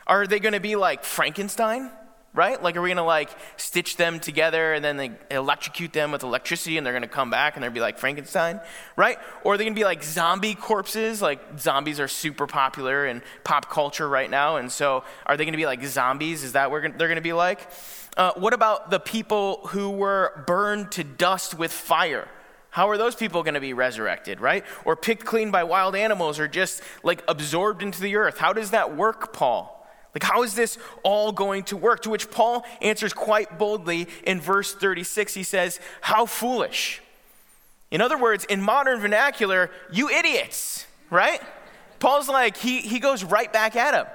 Are 0.06 0.26
they 0.26 0.38
going 0.38 0.54
to 0.54 0.60
be 0.60 0.76
like 0.76 1.04
Frankenstein? 1.04 1.90
right? 2.34 2.62
Like, 2.62 2.76
are 2.76 2.82
we 2.82 2.88
going 2.88 2.96
to 2.96 3.02
like 3.02 3.30
stitch 3.56 3.96
them 3.96 4.18
together 4.18 4.72
and 4.72 4.84
then 4.84 4.96
they 4.96 5.10
electrocute 5.30 5.92
them 5.92 6.12
with 6.12 6.22
electricity 6.22 6.78
and 6.78 6.86
they're 6.86 6.94
going 6.94 7.02
to 7.02 7.08
come 7.08 7.30
back 7.30 7.56
and 7.56 7.62
they'll 7.62 7.70
be 7.70 7.80
like 7.80 7.98
Frankenstein, 7.98 8.60
right? 8.96 9.18
Or 9.44 9.54
are 9.54 9.56
they 9.58 9.64
going 9.64 9.74
to 9.74 9.78
be 9.78 9.84
like 9.84 10.02
zombie 10.02 10.54
corpses? 10.54 11.20
Like, 11.20 11.58
zombies 11.58 12.00
are 12.00 12.08
super 12.08 12.46
popular 12.46 13.06
in 13.06 13.22
pop 13.44 13.68
culture 13.68 14.08
right 14.08 14.30
now. 14.30 14.56
And 14.56 14.72
so, 14.72 15.04
are 15.26 15.36
they 15.36 15.44
going 15.44 15.52
to 15.52 15.58
be 15.58 15.66
like 15.66 15.84
zombies? 15.84 16.42
Is 16.42 16.52
that 16.52 16.70
what 16.70 16.82
they're 16.82 17.08
going 17.08 17.16
to 17.16 17.20
be 17.20 17.34
like? 17.34 17.68
Uh, 18.16 18.32
what 18.36 18.54
about 18.54 18.90
the 18.90 19.00
people 19.00 19.66
who 19.68 19.90
were 19.90 20.44
burned 20.46 20.90
to 20.92 21.04
dust 21.04 21.58
with 21.58 21.72
fire? 21.72 22.28
How 22.72 22.88
are 22.88 22.96
those 22.96 23.14
people 23.14 23.42
going 23.42 23.52
to 23.52 23.60
be 23.60 23.74
resurrected, 23.74 24.40
right? 24.40 24.64
Or 24.86 24.96
picked 24.96 25.26
clean 25.26 25.50
by 25.50 25.62
wild 25.62 25.94
animals 25.94 26.38
or 26.38 26.48
just 26.48 26.80
like 27.02 27.22
absorbed 27.28 27.82
into 27.82 28.00
the 28.00 28.16
earth? 28.16 28.38
How 28.38 28.54
does 28.54 28.70
that 28.70 28.96
work, 28.96 29.34
Paul? 29.34 29.86
Like, 30.14 30.22
how 30.22 30.42
is 30.42 30.54
this 30.54 30.78
all 31.02 31.32
going 31.32 31.64
to 31.64 31.76
work? 31.76 32.00
To 32.00 32.10
which 32.10 32.30
Paul 32.30 32.64
answers 32.80 33.12
quite 33.12 33.58
boldly 33.58 34.08
in 34.24 34.40
verse 34.40 34.72
36. 34.74 35.34
He 35.34 35.42
says, 35.42 35.80
How 36.00 36.24
foolish. 36.24 37.02
In 37.90 38.00
other 38.00 38.16
words, 38.16 38.46
in 38.46 38.62
modern 38.62 39.00
vernacular, 39.00 39.70
you 39.90 40.08
idiots, 40.08 40.86
right? 41.10 41.42
Paul's 41.98 42.30
like, 42.30 42.56
he, 42.56 42.80
he 42.80 43.00
goes 43.00 43.22
right 43.22 43.52
back 43.52 43.76
at 43.76 43.92
him. 43.92 44.06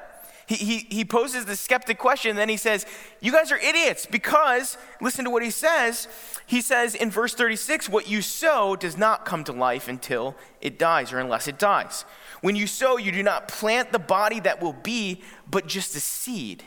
He, 0.47 0.55
he, 0.55 0.77
he 0.89 1.05
poses 1.05 1.43
the 1.43 1.57
skeptic 1.57 1.97
question, 1.97 2.29
and 2.29 2.39
then 2.39 2.47
he 2.47 2.55
says, 2.55 2.85
You 3.19 3.33
guys 3.33 3.51
are 3.51 3.57
idiots 3.57 4.05
because, 4.05 4.77
listen 5.01 5.25
to 5.25 5.29
what 5.29 5.43
he 5.43 5.51
says. 5.51 6.07
He 6.45 6.61
says 6.61 6.95
in 6.95 7.11
verse 7.11 7.33
36, 7.33 7.89
What 7.89 8.09
you 8.09 8.21
sow 8.21 8.77
does 8.77 8.97
not 8.97 9.25
come 9.25 9.43
to 9.43 9.51
life 9.51 9.89
until 9.89 10.37
it 10.61 10.79
dies 10.79 11.11
or 11.11 11.19
unless 11.19 11.49
it 11.49 11.59
dies. 11.59 12.05
When 12.39 12.55
you 12.55 12.65
sow, 12.65 12.95
you 12.95 13.11
do 13.11 13.23
not 13.23 13.49
plant 13.49 13.91
the 13.91 13.99
body 13.99 14.39
that 14.39 14.61
will 14.61 14.71
be, 14.71 15.21
but 15.51 15.67
just 15.67 15.93
a 15.97 15.99
seed, 15.99 16.63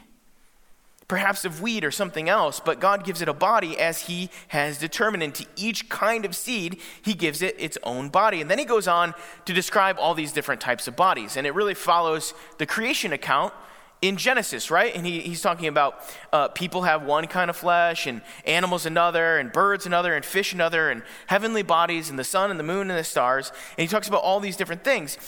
perhaps 1.08 1.46
of 1.46 1.62
wheat 1.62 1.82
or 1.82 1.90
something 1.90 2.28
else, 2.28 2.60
but 2.60 2.80
God 2.80 3.02
gives 3.02 3.22
it 3.22 3.30
a 3.30 3.32
body 3.32 3.78
as 3.78 4.02
He 4.02 4.28
has 4.48 4.76
determined. 4.76 5.22
And 5.22 5.34
to 5.36 5.46
each 5.56 5.88
kind 5.88 6.26
of 6.26 6.36
seed, 6.36 6.78
He 7.00 7.14
gives 7.14 7.40
it 7.40 7.56
its 7.58 7.78
own 7.82 8.10
body. 8.10 8.42
And 8.42 8.50
then 8.50 8.58
He 8.58 8.66
goes 8.66 8.86
on 8.86 9.14
to 9.46 9.54
describe 9.54 9.96
all 9.98 10.12
these 10.12 10.32
different 10.32 10.60
types 10.60 10.86
of 10.86 10.96
bodies. 10.96 11.38
And 11.38 11.46
it 11.46 11.54
really 11.54 11.72
follows 11.72 12.34
the 12.58 12.66
creation 12.66 13.14
account 13.14 13.54
in 14.02 14.16
Genesis, 14.16 14.70
right? 14.70 14.94
And 14.94 15.06
he, 15.06 15.20
he's 15.20 15.42
talking 15.42 15.66
about 15.66 16.02
uh, 16.32 16.48
people 16.48 16.82
have 16.82 17.02
one 17.02 17.26
kind 17.26 17.50
of 17.50 17.56
flesh, 17.56 18.06
and 18.06 18.22
animals 18.44 18.86
another, 18.86 19.38
and 19.38 19.52
birds 19.52 19.86
another, 19.86 20.14
and 20.14 20.24
fish 20.24 20.52
another, 20.52 20.90
and 20.90 21.02
heavenly 21.26 21.62
bodies, 21.62 22.08
and 22.10 22.18
the 22.18 22.24
sun, 22.24 22.50
and 22.50 22.58
the 22.58 22.64
moon, 22.64 22.90
and 22.90 22.98
the 22.98 23.04
stars. 23.04 23.50
And 23.76 23.82
he 23.82 23.88
talks 23.88 24.08
about 24.08 24.22
all 24.22 24.40
these 24.40 24.56
different 24.56 24.84
things. 24.84 25.18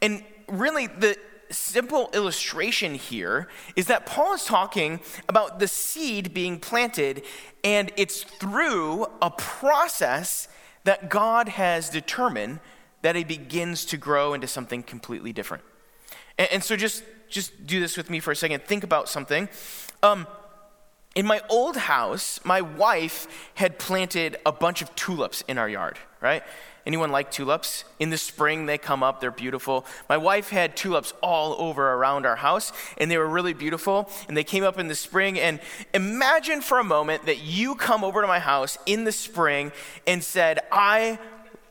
And 0.00 0.22
really, 0.48 0.86
the 0.86 1.16
simple 1.50 2.10
illustration 2.14 2.94
here 2.94 3.48
is 3.74 3.86
that 3.86 4.06
Paul 4.06 4.34
is 4.34 4.44
talking 4.44 5.00
about 5.28 5.58
the 5.58 5.66
seed 5.66 6.32
being 6.32 6.60
planted, 6.60 7.22
and 7.64 7.90
it's 7.96 8.22
through 8.22 9.06
a 9.20 9.30
process 9.30 10.46
that 10.84 11.10
God 11.10 11.48
has 11.48 11.90
determined 11.90 12.60
that 13.02 13.16
it 13.16 13.26
begins 13.26 13.84
to 13.86 13.96
grow 13.96 14.34
into 14.34 14.46
something 14.46 14.82
completely 14.82 15.32
different. 15.32 15.64
And, 16.38 16.48
and 16.52 16.64
so 16.64 16.76
just 16.76 17.02
just 17.30 17.66
do 17.66 17.80
this 17.80 17.96
with 17.96 18.10
me 18.10 18.20
for 18.20 18.32
a 18.32 18.36
second. 18.36 18.64
Think 18.64 18.84
about 18.84 19.08
something. 19.08 19.48
Um, 20.02 20.26
in 21.16 21.26
my 21.26 21.42
old 21.48 21.76
house, 21.76 22.40
my 22.44 22.60
wife 22.60 23.26
had 23.54 23.78
planted 23.78 24.36
a 24.46 24.52
bunch 24.52 24.80
of 24.80 24.94
tulips 24.94 25.42
in 25.48 25.58
our 25.58 25.68
yard, 25.68 25.98
right? 26.20 26.42
Anyone 26.86 27.10
like 27.10 27.30
tulips? 27.30 27.84
In 27.98 28.10
the 28.10 28.16
spring, 28.16 28.66
they 28.66 28.78
come 28.78 29.02
up, 29.02 29.20
they're 29.20 29.30
beautiful. 29.30 29.84
My 30.08 30.16
wife 30.16 30.50
had 30.50 30.76
tulips 30.76 31.12
all 31.22 31.54
over 31.60 31.92
around 31.94 32.26
our 32.26 32.36
house, 32.36 32.72
and 32.96 33.10
they 33.10 33.18
were 33.18 33.28
really 33.28 33.52
beautiful. 33.52 34.08
And 34.28 34.36
they 34.36 34.44
came 34.44 34.64
up 34.64 34.78
in 34.78 34.88
the 34.88 34.94
spring. 34.94 35.38
And 35.38 35.60
imagine 35.92 36.60
for 36.60 36.78
a 36.78 36.84
moment 36.84 37.26
that 37.26 37.42
you 37.42 37.74
come 37.74 38.04
over 38.04 38.20
to 38.20 38.26
my 38.26 38.38
house 38.38 38.78
in 38.86 39.04
the 39.04 39.12
spring 39.12 39.72
and 40.06 40.22
said, 40.22 40.60
I 40.72 41.18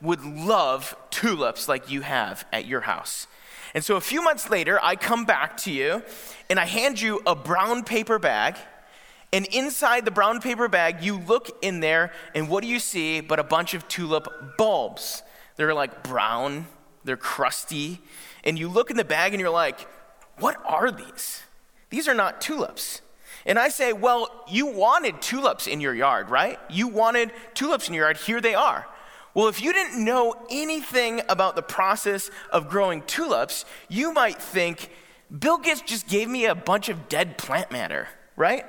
would 0.02 0.24
love 0.24 0.96
tulips 1.10 1.68
like 1.68 1.90
you 1.90 2.02
have 2.02 2.46
at 2.52 2.66
your 2.66 2.82
house. 2.82 3.28
And 3.74 3.84
so 3.84 3.96
a 3.96 4.02
few 4.02 4.22
months 4.22 4.50
later, 4.50 4.80
I 4.82 4.96
come 4.96 5.26
back 5.26 5.58
to 5.58 5.72
you 5.72 6.04
and 6.50 6.60
I 6.60 6.66
hand 6.66 7.00
you 7.00 7.22
a 7.26 7.36
brown 7.36 7.84
paper 7.84 8.20
bag. 8.20 8.56
And 9.32 9.46
inside 9.48 10.06
the 10.06 10.12
brown 10.12 10.42
paper 10.42 10.68
bag, 10.68 11.04
you 11.04 11.20
look 11.20 11.56
in 11.62 11.82
there, 11.82 12.12
and 12.34 12.50
what 12.50 12.64
do 12.64 12.68
you 12.68 12.80
see 12.80 13.22
but 13.22 13.38
a 13.38 13.44
bunch 13.44 13.76
of 13.76 13.88
tulip 13.88 14.58
bulbs? 14.58 15.22
They're 15.56 15.74
like 15.74 16.04
brown, 16.04 16.66
they're 17.04 17.18
crusty. 17.18 18.02
And 18.44 18.58
you 18.58 18.68
look 18.68 18.90
in 18.90 18.98
the 18.98 19.06
bag 19.06 19.34
and 19.34 19.40
you're 19.40 19.52
like, 19.52 19.88
what 20.40 20.58
are 20.66 20.90
these? 20.90 21.44
These 21.92 22.08
are 22.08 22.14
not 22.16 22.42
tulips. 22.42 23.02
And 23.46 23.60
I 23.60 23.70
say, 23.70 23.94
well, 23.94 24.46
you 24.48 24.66
wanted 24.68 25.22
tulips 25.22 25.68
in 25.68 25.80
your 25.80 25.94
yard, 25.94 26.30
right? 26.30 26.60
You 26.70 26.88
wanted 26.88 27.32
tulips 27.54 27.88
in 27.88 27.94
your 27.94 28.06
yard. 28.06 28.18
Here 28.18 28.42
they 28.42 28.56
are. 28.56 28.88
Well, 29.34 29.48
if 29.48 29.62
you 29.62 29.72
didn't 29.74 30.04
know 30.04 30.36
anything 30.50 31.22
about 31.30 31.56
the 31.56 31.62
process 31.62 32.32
of 32.52 32.70
growing 32.70 33.04
tulips, 33.04 33.66
you 33.88 34.12
might 34.12 34.42
think, 34.42 34.90
Bill 35.38 35.58
Gates 35.58 35.82
just 35.82 36.08
gave 36.08 36.28
me 36.28 36.46
a 36.46 36.56
bunch 36.56 36.90
of 36.90 37.08
dead 37.08 37.38
plant 37.38 37.72
matter, 37.72 38.08
right? 38.36 38.66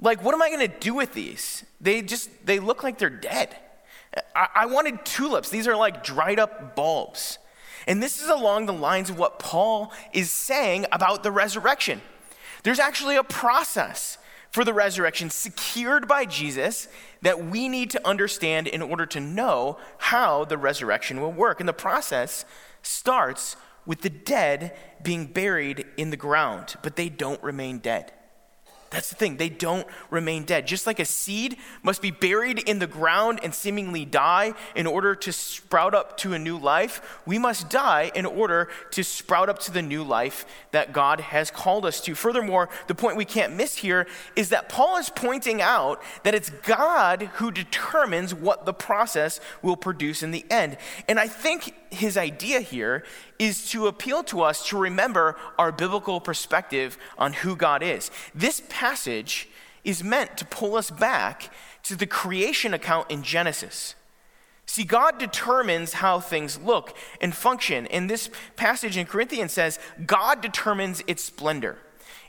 Like, 0.00 0.24
what 0.24 0.34
am 0.34 0.42
I 0.42 0.50
gonna 0.50 0.68
do 0.68 0.94
with 0.94 1.12
these? 1.12 1.64
They 1.80 2.02
just, 2.02 2.30
they 2.46 2.58
look 2.58 2.82
like 2.82 2.98
they're 2.98 3.10
dead. 3.10 3.56
I, 4.34 4.48
I 4.54 4.66
wanted 4.66 5.04
tulips. 5.04 5.50
These 5.50 5.68
are 5.68 5.76
like 5.76 6.02
dried 6.02 6.38
up 6.38 6.74
bulbs. 6.74 7.38
And 7.86 8.02
this 8.02 8.20
is 8.22 8.28
along 8.28 8.66
the 8.66 8.72
lines 8.72 9.10
of 9.10 9.18
what 9.18 9.38
Paul 9.38 9.92
is 10.12 10.30
saying 10.30 10.86
about 10.90 11.22
the 11.22 11.30
resurrection. 11.30 12.00
There's 12.62 12.80
actually 12.80 13.16
a 13.16 13.22
process 13.22 14.18
for 14.56 14.64
the 14.64 14.72
resurrection 14.72 15.28
secured 15.28 16.08
by 16.08 16.24
Jesus 16.24 16.88
that 17.20 17.44
we 17.44 17.68
need 17.68 17.90
to 17.90 18.08
understand 18.08 18.66
in 18.66 18.80
order 18.80 19.04
to 19.04 19.20
know 19.20 19.76
how 19.98 20.46
the 20.46 20.56
resurrection 20.56 21.20
will 21.20 21.30
work. 21.30 21.60
And 21.60 21.68
the 21.68 21.74
process 21.74 22.46
starts 22.80 23.56
with 23.84 24.00
the 24.00 24.08
dead 24.08 24.74
being 25.02 25.26
buried 25.26 25.84
in 25.98 26.08
the 26.08 26.16
ground, 26.16 26.76
but 26.82 26.96
they 26.96 27.10
don't 27.10 27.42
remain 27.42 27.80
dead. 27.80 28.14
That's 28.90 29.08
the 29.08 29.16
thing, 29.16 29.36
they 29.36 29.48
don't 29.48 29.86
remain 30.10 30.44
dead. 30.44 30.66
Just 30.66 30.86
like 30.86 31.00
a 31.00 31.04
seed 31.04 31.56
must 31.82 32.00
be 32.00 32.10
buried 32.10 32.58
in 32.60 32.78
the 32.78 32.86
ground 32.86 33.40
and 33.42 33.54
seemingly 33.54 34.04
die 34.04 34.54
in 34.74 34.86
order 34.86 35.14
to 35.14 35.32
sprout 35.32 35.94
up 35.94 36.16
to 36.18 36.34
a 36.34 36.38
new 36.38 36.56
life, 36.56 37.20
we 37.26 37.38
must 37.38 37.68
die 37.68 38.10
in 38.14 38.26
order 38.26 38.68
to 38.92 39.02
sprout 39.02 39.48
up 39.48 39.58
to 39.60 39.72
the 39.72 39.82
new 39.82 40.02
life 40.02 40.46
that 40.70 40.92
God 40.92 41.20
has 41.20 41.50
called 41.50 41.84
us 41.84 42.00
to. 42.02 42.14
Furthermore, 42.14 42.68
the 42.86 42.94
point 42.94 43.16
we 43.16 43.24
can't 43.24 43.56
miss 43.56 43.76
here 43.76 44.06
is 44.36 44.50
that 44.50 44.68
Paul 44.68 44.96
is 44.96 45.10
pointing 45.10 45.60
out 45.60 46.02
that 46.22 46.34
it's 46.34 46.50
God 46.50 47.22
who 47.34 47.50
determines 47.50 48.34
what 48.34 48.66
the 48.66 48.74
process 48.74 49.40
will 49.62 49.76
produce 49.76 50.22
in 50.22 50.30
the 50.30 50.44
end. 50.50 50.76
And 51.08 51.18
I 51.18 51.28
think 51.28 51.74
his 51.90 52.16
idea 52.16 52.60
here 52.60 53.04
is 53.38 53.70
to 53.70 53.86
appeal 53.86 54.22
to 54.24 54.42
us 54.42 54.66
to 54.68 54.78
remember 54.78 55.36
our 55.58 55.72
biblical 55.72 56.20
perspective 56.20 56.96
on 57.18 57.32
who 57.32 57.56
God 57.56 57.82
is. 57.82 58.10
This 58.34 58.60
passage 58.76 59.48
is 59.84 60.04
meant 60.04 60.36
to 60.36 60.44
pull 60.44 60.76
us 60.76 60.90
back 60.90 61.50
to 61.82 61.96
the 61.96 62.06
creation 62.06 62.74
account 62.74 63.10
in 63.10 63.22
Genesis. 63.22 63.94
See, 64.66 64.84
God 64.84 65.18
determines 65.18 65.94
how 65.94 66.20
things 66.20 66.60
look 66.60 66.94
and 67.22 67.34
function. 67.34 67.86
And 67.86 68.10
this 68.10 68.28
passage 68.56 68.98
in 68.98 69.06
Corinthians 69.06 69.52
says 69.52 69.78
God 70.04 70.42
determines 70.42 71.02
its 71.06 71.24
splendor. 71.24 71.78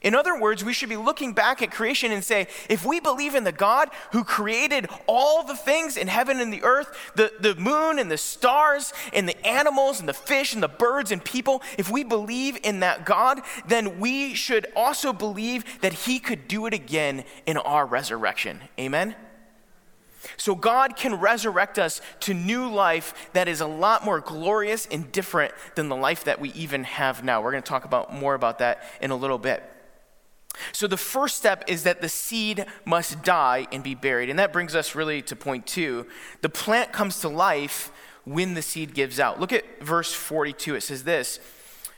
In 0.02 0.14
other 0.14 0.40
words, 0.40 0.64
we 0.64 0.74
should 0.74 0.90
be 0.90 0.98
looking 0.98 1.34
back 1.34 1.62
at 1.62 1.72
creation 1.72 2.12
and 2.12 2.24
say, 2.24 2.48
if 2.70 2.86
we 2.86 3.00
believe 3.00 3.36
in 3.36 3.44
the 3.44 3.52
God 3.52 3.90
who 4.12 4.24
created 4.24 4.88
all 5.08 5.44
the 5.44 5.56
things 5.56 5.98
in 5.98 6.08
heaven 6.08 6.40
and 6.40 6.54
the 6.54 6.64
earth, 6.64 7.12
the, 7.16 7.34
the 7.40 7.56
moon 7.56 7.98
and 7.98 8.12
the 8.12 8.18
stars 8.18 8.94
and 9.14 9.28
the 9.28 9.46
animals 9.46 10.00
and 10.00 10.08
the 10.08 10.14
fish 10.14 10.54
and 10.54 10.62
the 10.62 10.68
birds 10.68 11.12
and 11.12 11.24
people, 11.24 11.64
if 11.78 11.90
we 11.90 12.04
believe 12.04 12.58
in 12.64 12.82
that 12.82 13.06
God, 13.06 13.42
then 13.68 14.00
we 14.00 14.34
should 14.36 14.68
also 14.76 15.14
believe 15.14 15.82
that 15.82 15.94
he 15.94 16.20
could 16.20 16.48
do 16.48 16.66
it 16.68 16.74
again 16.74 17.24
in 17.46 17.58
our 17.58 17.86
resurrection. 17.86 18.62
Amen? 18.80 19.16
So 20.36 20.56
God 20.56 20.96
can 20.96 21.16
resurrect 21.20 21.80
us 21.80 22.02
to 22.22 22.34
new 22.34 22.70
life 22.70 23.30
that 23.34 23.48
is 23.48 23.62
a 23.62 23.68
lot 23.68 24.04
more 24.04 24.20
glorious 24.20 24.86
and 24.86 25.12
different 25.12 25.54
than 25.76 25.90
the 25.90 25.96
life 25.96 26.26
that 26.26 26.40
we 26.40 26.52
even 26.52 26.84
have 26.84 27.24
now. 27.24 27.42
We're 27.42 27.52
going 27.52 27.64
to 27.64 27.70
talk 27.70 27.86
about 27.86 28.14
more 28.14 28.36
about 28.36 28.60
that 28.60 28.84
in 29.02 29.12
a 29.12 29.16
little 29.16 29.38
bit. 29.38 29.64
So, 30.72 30.88
the 30.88 30.98
first 30.98 31.38
step 31.38 31.64
is 31.68 31.84
that 31.84 32.02
the 32.02 32.10
seed 32.10 32.66
must 32.86 33.24
die 33.24 33.68
and 33.72 33.84
be 33.84 33.96
buried. 33.96 34.30
And 34.30 34.40
that 34.40 34.54
brings 34.54 34.76
us 34.76 34.96
really 34.96 35.22
to 35.24 35.36
point 35.36 35.68
two. 35.68 36.08
The 36.42 36.50
plant 36.50 36.92
comes 36.92 37.20
to 37.22 37.30
life 37.30 37.92
when 38.26 38.54
the 38.54 38.62
seed 38.62 38.94
gives 38.94 39.20
out. 39.20 39.40
Look 39.40 39.54
at 39.54 39.82
verse 39.82 40.14
42. 40.14 40.76
It 40.76 40.82
says 40.82 41.04
this 41.04 41.40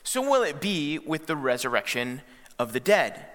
So 0.04 0.22
will 0.22 0.44
it 0.44 0.62
be 0.62 1.00
with 1.00 1.28
the 1.28 1.36
resurrection 1.36 2.22
of 2.60 2.74
the 2.74 2.80
dead. 2.80 3.26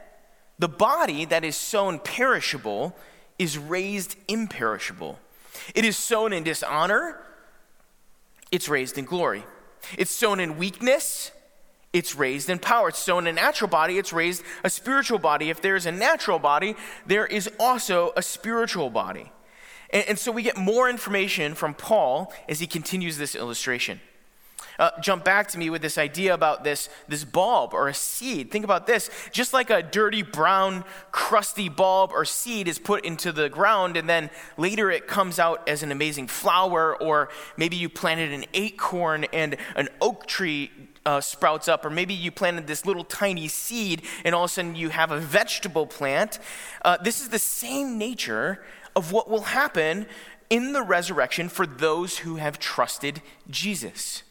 The 0.59 0.69
body 0.69 1.25
that 1.25 1.45
is 1.45 1.57
sown 1.57 1.99
perishable 1.99 2.95
is 3.39 3.59
raised 3.59 4.17
imperishable. 4.29 5.19
It 5.75 5.85
is 5.85 5.97
sown 5.97 6.33
in 6.33 6.45
dishonor, 6.45 7.21
it's 8.53 8.69
raised 8.69 8.99
in 8.99 9.07
glory. 9.07 9.45
It's 9.99 10.11
sown 10.11 10.41
in 10.41 10.57
weakness, 10.57 11.33
it's 11.95 12.17
raised 12.17 12.51
in 12.51 12.59
power. 12.59 12.89
It's 12.89 12.99
sown 12.99 13.27
a 13.27 13.33
natural 13.33 13.71
body, 13.71 13.97
it's 13.97 14.13
raised 14.13 14.43
a 14.65 14.69
spiritual 14.69 15.19
body. 15.19 15.49
If 15.49 15.63
there 15.63 15.77
is 15.77 15.87
a 15.87 15.93
natural 15.93 16.39
body, 16.39 16.75
there 17.07 17.25
is 17.25 17.49
also 17.59 18.13
a 18.17 18.23
spiritual 18.23 18.91
body. 18.91 19.33
And, 19.91 20.05
and 20.09 20.19
so 20.19 20.33
we 20.33 20.43
get 20.43 20.59
more 20.59 20.91
information 20.91 21.55
from 21.55 21.73
Paul 21.73 22.35
as 22.49 22.61
he 22.61 22.67
continues 22.67 23.17
this 23.17 23.35
illustration. 23.35 24.01
Uh, 24.77 24.91
jump 25.01 25.25
back 25.25 25.47
to 25.47 25.57
me 25.57 25.71
with 25.71 25.83
this 25.83 25.97
idea 25.97 26.35
about 26.35 26.65
this, 26.65 26.89
this 27.07 27.25
bulb 27.25 27.73
or 27.73 27.87
a 27.87 27.95
seed. 27.95 28.51
Think 28.51 28.65
about 28.65 28.89
this. 28.89 29.09
Just 29.31 29.53
like 29.53 29.71
a 29.71 29.85
dirty, 29.85 30.23
brown, 30.23 30.85
crusty 31.13 31.69
bulb 31.69 32.11
or 32.13 32.25
seed 32.25 32.67
is 32.67 32.81
put 32.81 33.05
into 33.05 33.31
the 33.31 33.49
ground, 33.49 33.97
and 33.97 34.09
then 34.09 34.31
later 34.57 34.91
it 34.91 35.07
comes 35.07 35.39
out 35.39 35.69
as 35.69 35.85
an 35.85 35.93
amazing 35.93 36.27
flower, 36.27 37.01
or 37.01 37.29
maybe 37.57 37.77
you 37.77 37.89
planted 37.89 38.33
an 38.33 38.47
acorn 38.53 39.27
and 39.33 39.57
an 39.77 39.89
oak 40.01 40.27
tree 40.27 40.73
uh, 41.07 41.21
sprouts 41.21 41.69
up, 41.69 41.85
or 41.85 41.91
maybe 41.91 42.15
you 42.15 42.31
planted 42.31 42.67
this 42.67 42.87
little 42.87 43.05
tiny 43.05 43.49
seed 43.49 44.03
and 44.25 44.35
all 44.35 44.45
of 44.45 44.51
a 44.51 44.53
sudden 44.53 44.75
you 44.75 44.89
have 44.89 45.11
a 45.11 45.19
vegetable 45.19 45.87
plant. 45.87 46.39
Uh, 46.85 46.97
this 46.97 47.21
is 47.21 47.29
the 47.29 47.39
same 47.39 47.99
nature 47.99 48.65
of 48.97 49.13
what 49.13 49.29
will 49.29 49.43
happen 49.43 50.07
in 50.51 50.73
the 50.73 50.83
resurrection 50.83 51.49
for 51.49 51.67
those 51.67 52.19
who 52.19 52.37
have 52.37 52.59
trusted 52.59 53.23
Jesus. 53.51 54.23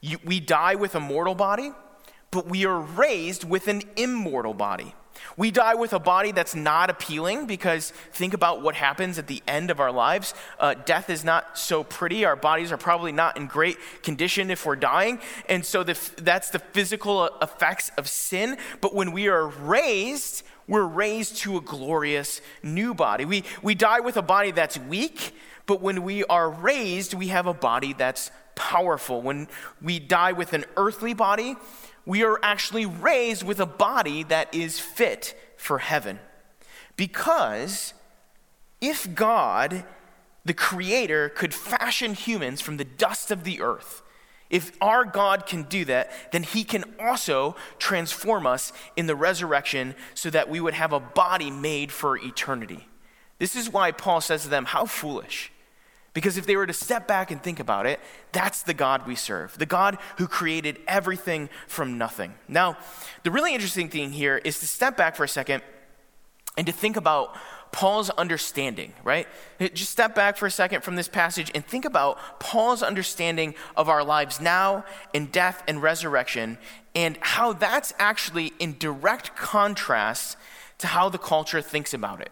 You, 0.00 0.18
we 0.24 0.40
die 0.40 0.74
with 0.74 0.94
a 0.94 1.00
mortal 1.00 1.34
body, 1.34 1.72
but 2.30 2.46
we 2.46 2.64
are 2.64 2.80
raised 2.80 3.44
with 3.44 3.68
an 3.68 3.82
immortal 3.96 4.54
body. 4.54 4.94
We 5.36 5.50
die 5.50 5.74
with 5.74 5.92
a 5.92 5.98
body 5.98 6.32
that's 6.32 6.54
not 6.54 6.90
appealing 6.90 7.46
because 7.46 7.90
think 8.12 8.34
about 8.34 8.62
what 8.62 8.74
happens 8.74 9.18
at 9.18 9.26
the 9.26 9.42
end 9.46 9.70
of 9.70 9.80
our 9.80 9.92
lives. 9.92 10.34
Uh, 10.58 10.74
death 10.74 11.10
is 11.10 11.24
not 11.24 11.58
so 11.58 11.84
pretty. 11.84 12.24
Our 12.24 12.36
bodies 12.36 12.72
are 12.72 12.76
probably 12.76 13.12
not 13.12 13.36
in 13.36 13.46
great 13.46 13.78
condition 14.02 14.50
if 14.50 14.66
we're 14.66 14.76
dying. 14.76 15.20
And 15.48 15.64
so 15.64 15.82
the, 15.82 15.98
that's 16.16 16.50
the 16.50 16.58
physical 16.58 17.26
effects 17.40 17.90
of 17.96 18.08
sin. 18.08 18.56
But 18.80 18.94
when 18.94 19.12
we 19.12 19.28
are 19.28 19.46
raised, 19.46 20.42
we're 20.66 20.86
raised 20.86 21.36
to 21.38 21.56
a 21.56 21.60
glorious 21.60 22.40
new 22.62 22.94
body. 22.94 23.24
We, 23.24 23.44
we 23.62 23.74
die 23.74 24.00
with 24.00 24.16
a 24.16 24.22
body 24.22 24.52
that's 24.52 24.78
weak, 24.78 25.34
but 25.66 25.80
when 25.80 26.02
we 26.02 26.24
are 26.24 26.48
raised, 26.48 27.14
we 27.14 27.28
have 27.28 27.46
a 27.46 27.54
body 27.54 27.92
that's 27.92 28.30
powerful. 28.54 29.22
When 29.22 29.48
we 29.82 29.98
die 29.98 30.32
with 30.32 30.52
an 30.52 30.64
earthly 30.76 31.14
body, 31.14 31.56
we 32.06 32.22
are 32.22 32.38
actually 32.42 32.86
raised 32.86 33.42
with 33.42 33.60
a 33.60 33.66
body 33.66 34.22
that 34.24 34.54
is 34.54 34.78
fit 34.78 35.34
for 35.56 35.78
heaven. 35.78 36.18
Because 36.96 37.94
if 38.80 39.14
God, 39.14 39.84
the 40.44 40.54
Creator, 40.54 41.30
could 41.30 41.54
fashion 41.54 42.14
humans 42.14 42.60
from 42.60 42.76
the 42.76 42.84
dust 42.84 43.30
of 43.30 43.44
the 43.44 43.60
earth, 43.60 44.02
if 44.50 44.72
our 44.80 45.04
God 45.04 45.46
can 45.46 45.62
do 45.62 45.84
that, 45.84 46.10
then 46.32 46.42
He 46.42 46.64
can 46.64 46.84
also 46.98 47.54
transform 47.78 48.46
us 48.46 48.72
in 48.96 49.06
the 49.06 49.14
resurrection 49.14 49.94
so 50.14 50.28
that 50.30 50.48
we 50.48 50.60
would 50.60 50.74
have 50.74 50.92
a 50.92 51.00
body 51.00 51.50
made 51.50 51.92
for 51.92 52.18
eternity. 52.18 52.88
This 53.38 53.54
is 53.54 53.72
why 53.72 53.92
Paul 53.92 54.20
says 54.20 54.42
to 54.42 54.48
them, 54.48 54.64
How 54.64 54.86
foolish. 54.86 55.52
Because 56.12 56.36
if 56.36 56.46
they 56.46 56.56
were 56.56 56.66
to 56.66 56.72
step 56.72 57.06
back 57.06 57.30
and 57.30 57.40
think 57.40 57.60
about 57.60 57.86
it, 57.86 58.00
that's 58.32 58.62
the 58.62 58.74
God 58.74 59.06
we 59.06 59.14
serve, 59.14 59.56
the 59.58 59.66
God 59.66 59.96
who 60.18 60.26
created 60.26 60.80
everything 60.88 61.48
from 61.68 61.98
nothing. 61.98 62.34
Now, 62.48 62.76
the 63.22 63.30
really 63.30 63.54
interesting 63.54 63.88
thing 63.88 64.12
here 64.12 64.38
is 64.38 64.58
to 64.60 64.66
step 64.66 64.96
back 64.96 65.14
for 65.14 65.24
a 65.24 65.28
second 65.28 65.62
and 66.56 66.66
to 66.66 66.72
think 66.72 66.96
about 66.96 67.36
Paul's 67.72 68.10
understanding, 68.10 68.92
right? 69.04 69.28
Just 69.72 69.90
step 69.90 70.16
back 70.16 70.36
for 70.36 70.46
a 70.46 70.50
second 70.50 70.82
from 70.82 70.96
this 70.96 71.06
passage 71.06 71.52
and 71.54 71.64
think 71.64 71.84
about 71.84 72.18
Paul's 72.40 72.82
understanding 72.82 73.54
of 73.76 73.88
our 73.88 74.02
lives 74.02 74.40
now 74.40 74.84
in 75.12 75.26
death 75.26 75.62
and 75.68 75.80
resurrection 75.80 76.58
and 76.96 77.16
how 77.20 77.52
that's 77.52 77.92
actually 77.98 78.52
in 78.58 78.76
direct 78.78 79.36
contrast 79.36 80.36
to 80.78 80.88
how 80.88 81.08
the 81.08 81.18
culture 81.18 81.62
thinks 81.62 81.94
about 81.94 82.20
it. 82.20 82.30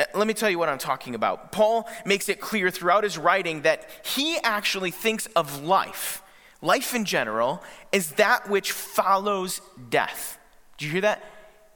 Uh, 0.00 0.04
let 0.14 0.26
me 0.26 0.32
tell 0.32 0.48
you 0.48 0.58
what 0.58 0.70
I'm 0.70 0.78
talking 0.78 1.14
about. 1.14 1.52
Paul 1.52 1.86
makes 2.06 2.30
it 2.30 2.40
clear 2.40 2.70
throughout 2.70 3.04
his 3.04 3.18
writing 3.18 3.62
that 3.62 3.88
he 4.02 4.38
actually 4.38 4.90
thinks 4.90 5.26
of 5.36 5.62
life, 5.62 6.22
life 6.62 6.94
in 6.94 7.04
general, 7.04 7.62
as 7.92 8.12
that 8.12 8.48
which 8.48 8.72
follows 8.72 9.60
death. 9.90 10.38
Do 10.78 10.86
you 10.86 10.92
hear 10.92 11.00
that? 11.02 11.22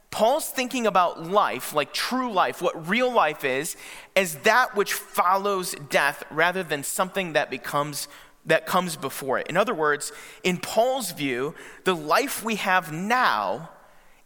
Paul's 0.09 0.49
thinking 0.49 0.87
about 0.87 1.23
life, 1.23 1.73
like 1.73 1.93
true 1.93 2.31
life, 2.31 2.61
what 2.61 2.89
real 2.89 3.13
life 3.13 3.43
is, 3.43 3.75
as 4.15 4.35
that 4.37 4.75
which 4.75 4.93
follows 4.93 5.75
death 5.89 6.23
rather 6.31 6.63
than 6.63 6.83
something 6.83 7.33
that 7.33 7.49
becomes 7.49 8.07
that 8.47 8.67
comes 8.67 8.95
before 8.95 9.39
it. 9.39 9.47
In 9.47 9.57
other 9.57 9.73
words, 9.73 10.11
in 10.43 10.57
Paul's 10.57 11.11
view, 11.11 11.55
the 11.83 11.95
life 11.95 12.43
we 12.43 12.55
have 12.57 12.91
now 12.91 13.71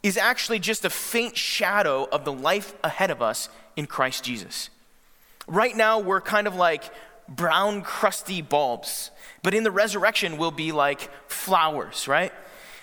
is 0.02 0.18
actually 0.18 0.58
just 0.58 0.84
a 0.84 0.90
faint 0.90 1.38
shadow 1.38 2.06
of 2.12 2.26
the 2.26 2.32
life 2.32 2.74
ahead 2.84 3.10
of 3.10 3.22
us 3.22 3.48
in 3.76 3.86
Christ 3.86 4.24
Jesus. 4.24 4.70
Right 5.46 5.76
now, 5.76 5.98
we're 5.98 6.20
kind 6.20 6.46
of 6.46 6.54
like 6.54 6.84
brown, 7.28 7.82
crusty 7.82 8.42
bulbs, 8.42 9.10
but 9.42 9.54
in 9.54 9.62
the 9.62 9.70
resurrection, 9.70 10.36
we'll 10.36 10.50
be 10.50 10.72
like 10.72 11.08
flowers, 11.28 12.08
right? 12.08 12.32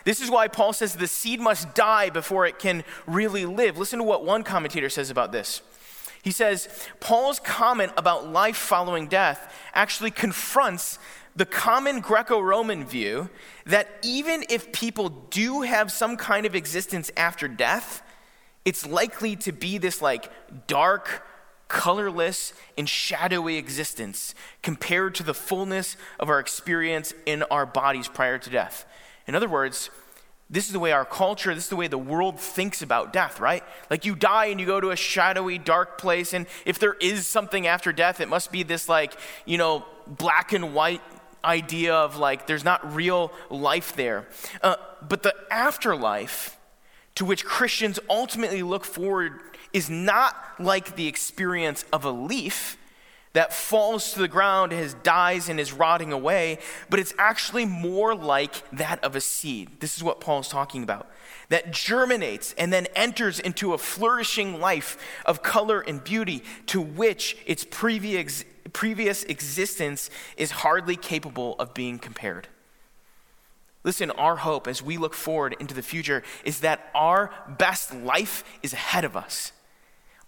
This 0.06 0.21
is 0.21 0.32
why 0.32 0.47
Paul 0.47 0.71
says 0.71 0.93
the 0.93 1.08
seed 1.08 1.39
must 1.39 1.76
die 1.76 2.10
before 2.10 2.45
it 2.45 2.60
can 2.60 2.86
really 3.06 3.45
live. 3.45 3.78
Listen 3.78 4.00
to 4.00 4.06
what 4.06 4.23
one 4.23 4.43
commentator 4.43 4.89
says 4.89 5.10
about 5.10 5.34
this. 5.34 5.62
He 6.23 6.32
says, 6.32 6.69
Paul's 7.00 7.39
comment 7.39 7.91
about 7.97 8.30
life 8.30 8.58
following 8.58 9.08
death 9.08 9.54
actually 9.73 10.12
confronts 10.12 10.97
the 11.36 11.45
common 11.45 12.00
Greco 12.00 12.39
Roman 12.39 12.84
view 12.84 13.30
that 13.65 13.88
even 14.02 14.43
if 14.50 14.71
people 14.71 15.10
do 15.10 15.62
have 15.62 15.91
some 15.91 16.17
kind 16.17 16.45
of 16.45 16.56
existence 16.56 17.12
after 17.15 17.47
death, 17.47 18.02
it's 18.67 18.86
likely 18.86 19.38
to 19.38 19.53
be 19.53 19.77
this 19.77 20.01
like 20.01 20.30
dark, 20.67 21.25
colorless, 21.69 22.51
and 22.77 22.88
shadowy 22.88 23.56
existence 23.56 24.36
compared 24.62 25.15
to 25.15 25.23
the 25.23 25.34
fullness 25.34 25.95
of 26.19 26.27
our 26.27 26.41
experience 26.41 27.13
in 27.25 27.43
our 27.43 27.65
bodies 27.65 28.10
prior 28.10 28.38
to 28.38 28.49
death. 28.49 28.86
In 29.25 29.36
other 29.36 29.47
words, 29.47 29.89
this 30.49 30.67
is 30.67 30.73
the 30.73 30.80
way 30.80 30.91
our 30.91 31.06
culture, 31.06 31.56
this 31.56 31.63
is 31.63 31.69
the 31.69 31.77
way 31.77 31.88
the 31.88 31.97
world 31.97 32.41
thinks 32.41 32.82
about 32.82 33.13
death, 33.13 33.39
right? 33.39 33.63
Like 33.89 34.03
you 34.03 34.15
die 34.15 34.47
and 34.47 34.60
you 34.60 34.65
go 34.65 34.82
to 34.82 34.91
a 34.91 34.97
shadowy, 34.97 35.58
dark 35.58 35.97
place, 35.97 36.34
and 36.34 36.45
if 36.65 36.77
there 36.77 36.95
is 36.95 37.25
something 37.25 37.67
after 37.67 37.93
death, 37.93 38.19
it 38.19 38.27
must 38.27 38.51
be 38.51 38.63
this, 38.63 38.89
like, 38.89 39.17
you 39.45 39.58
know, 39.58 39.86
black 40.06 40.51
and 40.51 40.73
white 40.73 41.01
idea 41.45 41.95
of 41.95 42.17
like 42.17 42.47
there's 42.47 42.65
not 42.65 42.93
real 42.93 43.32
life 43.49 43.95
there. 43.95 44.27
Uh, 44.62 44.75
but 45.08 45.23
the 45.23 45.34
afterlife 45.49 46.57
to 47.17 47.25
which 47.25 47.43
Christians 47.43 47.99
ultimately 48.12 48.62
look 48.62 48.86
forward 48.86 49.39
is 49.73 49.89
not 49.89 50.36
like 50.60 50.95
the 50.95 51.08
experience 51.08 51.84
of 51.91 52.06
a 52.06 52.12
leaf 52.12 52.77
that 53.34 53.51
falls 53.51 54.13
to 54.13 54.19
the 54.19 54.27
ground, 54.27 54.71
has 54.71 54.93
dies 54.93 55.49
and 55.49 55.60
is 55.60 55.73
rotting 55.73 56.13
away, 56.13 56.60
but 56.91 56.99
it's 56.99 57.15
actually 57.17 57.65
more 57.65 58.13
like 58.13 58.62
that 58.71 59.03
of 59.03 59.15
a 59.15 59.21
seed. 59.21 59.80
This 59.80 59.97
is 59.97 60.03
what 60.03 60.21
Paul 60.21 60.41
is 60.41 60.47
talking 60.47 60.84
about. 60.84 61.10
That 61.49 61.71
germinates 61.71 62.53
and 62.56 62.71
then 62.71 62.86
enters 62.95 63.39
into 63.39 63.73
a 63.73 63.80
flourishing 63.80 64.60
life 64.60 64.95
of 65.25 65.41
color 65.41 65.82
and 65.82 66.03
beauty 66.03 66.43
to 66.67 66.80
which 66.80 67.36
its 67.47 67.65
previous 67.67 68.45
previous 68.73 69.23
existence 69.23 70.12
is 70.36 70.51
hardly 70.51 70.95
capable 70.95 71.56
of 71.58 71.73
being 71.73 71.97
compared. 71.97 72.47
Listen, 73.88 74.12
our 74.12 74.36
hope 74.36 74.67
as 74.67 74.84
we 74.84 74.97
look 74.97 75.13
forward 75.13 75.56
into 75.62 75.73
the 75.73 75.82
future 75.82 76.21
is 76.43 76.60
that 76.60 76.89
our 76.93 77.32
best 77.58 77.95
life 77.95 78.43
is 78.62 78.73
ahead 78.73 79.06
of 79.06 79.15
us. 79.15 79.54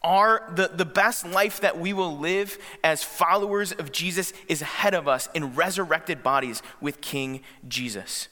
Our, 0.02 0.50
the, 0.56 0.69
the 0.69 0.86
best 0.86 1.28
life 1.28 1.60
that 1.60 1.78
we 1.78 1.91
will 1.91 2.17
live 2.17 2.58
as 2.86 3.04
followers 3.04 3.74
of 3.74 3.91
Jesus 3.91 4.32
is 4.48 4.62
ahead 4.62 4.93
of 4.93 5.10
us 5.10 5.28
in 5.34 5.56
resurrected 5.56 6.24
bodies 6.24 6.63
with 6.80 7.02
King 7.02 7.41
Jesus. 7.67 8.30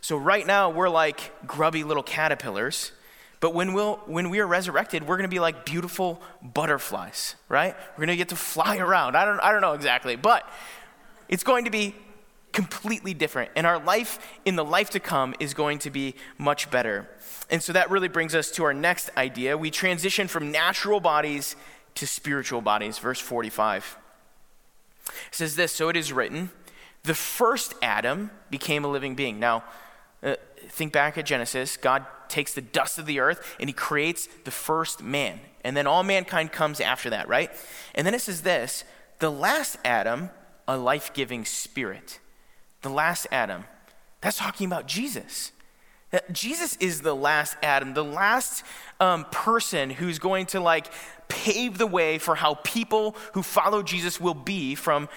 So, 0.00 0.16
right 0.16 0.44
now, 0.44 0.68
we're 0.68 0.88
like 0.88 1.46
grubby 1.46 1.84
little 1.84 2.02
caterpillars, 2.02 2.90
but 3.38 3.54
when, 3.54 3.72
we'll, 3.72 4.00
when 4.06 4.30
we 4.30 4.40
are 4.40 4.48
resurrected, 4.48 5.06
we're 5.06 5.16
gonna 5.16 5.28
be 5.28 5.38
like 5.38 5.64
beautiful 5.64 6.20
butterflies, 6.42 7.36
right? 7.48 7.76
We're 7.96 8.02
gonna 8.02 8.16
get 8.16 8.30
to 8.30 8.36
fly 8.36 8.78
around. 8.78 9.16
I 9.16 9.24
don't, 9.24 9.38
I 9.38 9.52
don't 9.52 9.60
know 9.60 9.74
exactly, 9.74 10.16
but 10.16 10.44
it's 11.28 11.44
going 11.44 11.66
to 11.66 11.70
be 11.70 11.94
completely 12.52 13.14
different. 13.14 13.50
And 13.56 13.66
our 13.66 13.78
life 13.78 14.18
in 14.44 14.56
the 14.56 14.64
life 14.64 14.90
to 14.90 15.00
come 15.00 15.34
is 15.40 15.54
going 15.54 15.78
to 15.80 15.90
be 15.90 16.14
much 16.38 16.70
better. 16.70 17.08
And 17.48 17.62
so 17.62 17.72
that 17.72 17.90
really 17.90 18.08
brings 18.08 18.34
us 18.34 18.50
to 18.52 18.64
our 18.64 18.74
next 18.74 19.10
idea. 19.16 19.56
We 19.56 19.70
transition 19.70 20.28
from 20.28 20.50
natural 20.50 21.00
bodies 21.00 21.56
to 21.96 22.06
spiritual 22.06 22.60
bodies. 22.60 22.98
Verse 22.98 23.20
45 23.20 23.96
it 25.08 25.34
says 25.34 25.56
this 25.56 25.72
So 25.72 25.88
it 25.88 25.96
is 25.96 26.12
written, 26.12 26.50
the 27.02 27.14
first 27.14 27.74
Adam 27.82 28.30
became 28.50 28.84
a 28.84 28.88
living 28.88 29.14
being. 29.14 29.38
Now, 29.38 29.64
uh, 30.22 30.36
think 30.68 30.92
back 30.92 31.16
at 31.18 31.26
Genesis. 31.26 31.76
God 31.76 32.04
takes 32.28 32.54
the 32.54 32.60
dust 32.60 32.98
of 32.98 33.06
the 33.06 33.20
earth 33.20 33.56
and 33.58 33.68
he 33.68 33.72
creates 33.72 34.28
the 34.44 34.50
first 34.50 35.02
man. 35.02 35.40
And 35.64 35.76
then 35.76 35.86
all 35.86 36.02
mankind 36.02 36.52
comes 36.52 36.80
after 36.80 37.10
that, 37.10 37.28
right? 37.28 37.50
And 37.94 38.06
then 38.06 38.14
it 38.14 38.20
says 38.20 38.42
this 38.42 38.84
the 39.18 39.30
last 39.30 39.78
Adam, 39.84 40.30
a 40.68 40.76
life 40.76 41.12
giving 41.12 41.44
spirit 41.44 42.19
the 42.82 42.90
last 42.90 43.26
Adam. 43.30 43.64
That's 44.20 44.38
talking 44.38 44.66
about 44.66 44.86
Jesus. 44.86 45.52
Jesus 46.32 46.76
is 46.78 47.02
the 47.02 47.14
last 47.14 47.56
Adam, 47.62 47.94
the 47.94 48.04
last 48.04 48.64
um, 48.98 49.24
person 49.30 49.90
who's 49.90 50.18
going 50.18 50.46
to 50.46 50.60
like 50.60 50.86
pave 51.28 51.78
the 51.78 51.86
way 51.86 52.18
for 52.18 52.34
how 52.34 52.54
people 52.64 53.14
who 53.34 53.42
follow 53.42 53.82
Jesus 53.82 54.20
will 54.20 54.34
be 54.34 54.74
from 54.74 55.08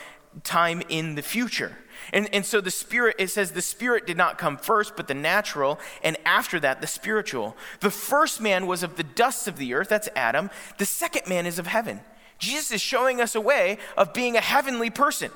time 0.44 0.84
in 0.90 1.16
the 1.16 1.22
future. 1.22 1.78
And, 2.12 2.30
and 2.34 2.46
so 2.46 2.62
the 2.62 2.72
Spirit, 2.72 3.16
it 3.18 3.30
says 3.30 3.52
the 3.52 3.62
Spirit 3.62 4.06
did 4.06 4.18
not 4.18 4.38
come 4.38 4.58
first, 4.58 4.96
but 4.96 5.08
the 5.08 5.14
natural, 5.14 5.80
and 6.04 6.18
after 6.26 6.60
that, 6.60 6.82
the 6.82 6.88
spiritual. 6.88 7.56
The 7.80 7.92
first 7.92 8.42
man 8.42 8.68
was 8.68 8.84
of 8.84 8.96
the 8.96 9.04
dust 9.04 9.48
of 9.48 9.58
the 9.58 9.74
earth, 9.74 9.90
that's 9.90 10.10
Adam. 10.16 10.50
The 10.78 10.86
second 10.86 11.28
man 11.28 11.46
is 11.46 11.60
of 11.60 11.68
heaven. 11.68 12.02
Jesus 12.40 12.72
is 12.72 12.82
showing 12.82 13.22
us 13.22 13.36
a 13.36 13.42
way 13.42 13.78
of 13.98 14.14
being 14.14 14.36
a 14.36 14.42
heavenly 14.42 14.90
person. 14.90 15.32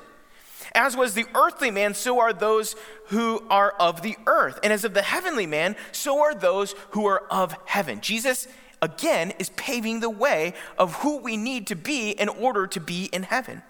As 0.74 0.96
was 0.96 1.14
the 1.14 1.26
earthly 1.34 1.70
man, 1.70 1.94
so 1.94 2.18
are 2.20 2.32
those 2.32 2.76
who 3.06 3.42
are 3.50 3.72
of 3.78 4.02
the 4.02 4.16
earth. 4.26 4.58
And 4.62 4.72
as 4.72 4.84
of 4.84 4.94
the 4.94 5.02
heavenly 5.02 5.46
man, 5.46 5.76
so 5.92 6.20
are 6.20 6.34
those 6.34 6.74
who 6.90 7.06
are 7.06 7.24
of 7.30 7.56
heaven. 7.64 8.00
Jesus, 8.00 8.48
again, 8.82 9.32
is 9.38 9.50
paving 9.50 10.00
the 10.00 10.10
way 10.10 10.54
of 10.76 10.96
who 10.96 11.18
we 11.18 11.36
need 11.36 11.66
to 11.68 11.76
be 11.76 12.10
in 12.10 12.28
order 12.28 12.66
to 12.66 12.80
be 12.80 13.04
in 13.06 13.24
heaven. 13.24 13.62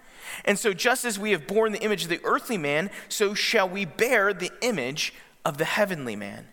And 0.45 0.59
so, 0.59 0.73
just 0.73 1.05
as 1.05 1.17
we 1.17 1.31
have 1.31 1.47
borne 1.47 1.71
the 1.71 1.81
image 1.81 2.03
of 2.03 2.09
the 2.09 2.21
earthly 2.23 2.57
man, 2.57 2.91
so 3.07 3.33
shall 3.33 3.67
we 3.67 3.85
bear 3.85 4.33
the 4.33 4.51
image 4.61 5.13
of 5.43 5.57
the 5.57 5.65
heavenly 5.65 6.15
man. 6.15 6.47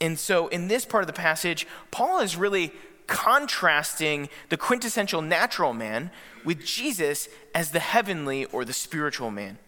And 0.00 0.18
so, 0.18 0.48
in 0.48 0.68
this 0.68 0.84
part 0.84 1.02
of 1.02 1.06
the 1.06 1.12
passage, 1.12 1.66
Paul 1.90 2.20
is 2.20 2.36
really 2.36 2.72
contrasting 3.06 4.28
the 4.50 4.56
quintessential 4.56 5.20
natural 5.20 5.72
man 5.72 6.10
with 6.44 6.64
Jesus 6.64 7.28
as 7.54 7.72
the 7.72 7.80
heavenly 7.80 8.44
or 8.46 8.64
the 8.64 8.72
spiritual 8.72 9.30
man. 9.30 9.58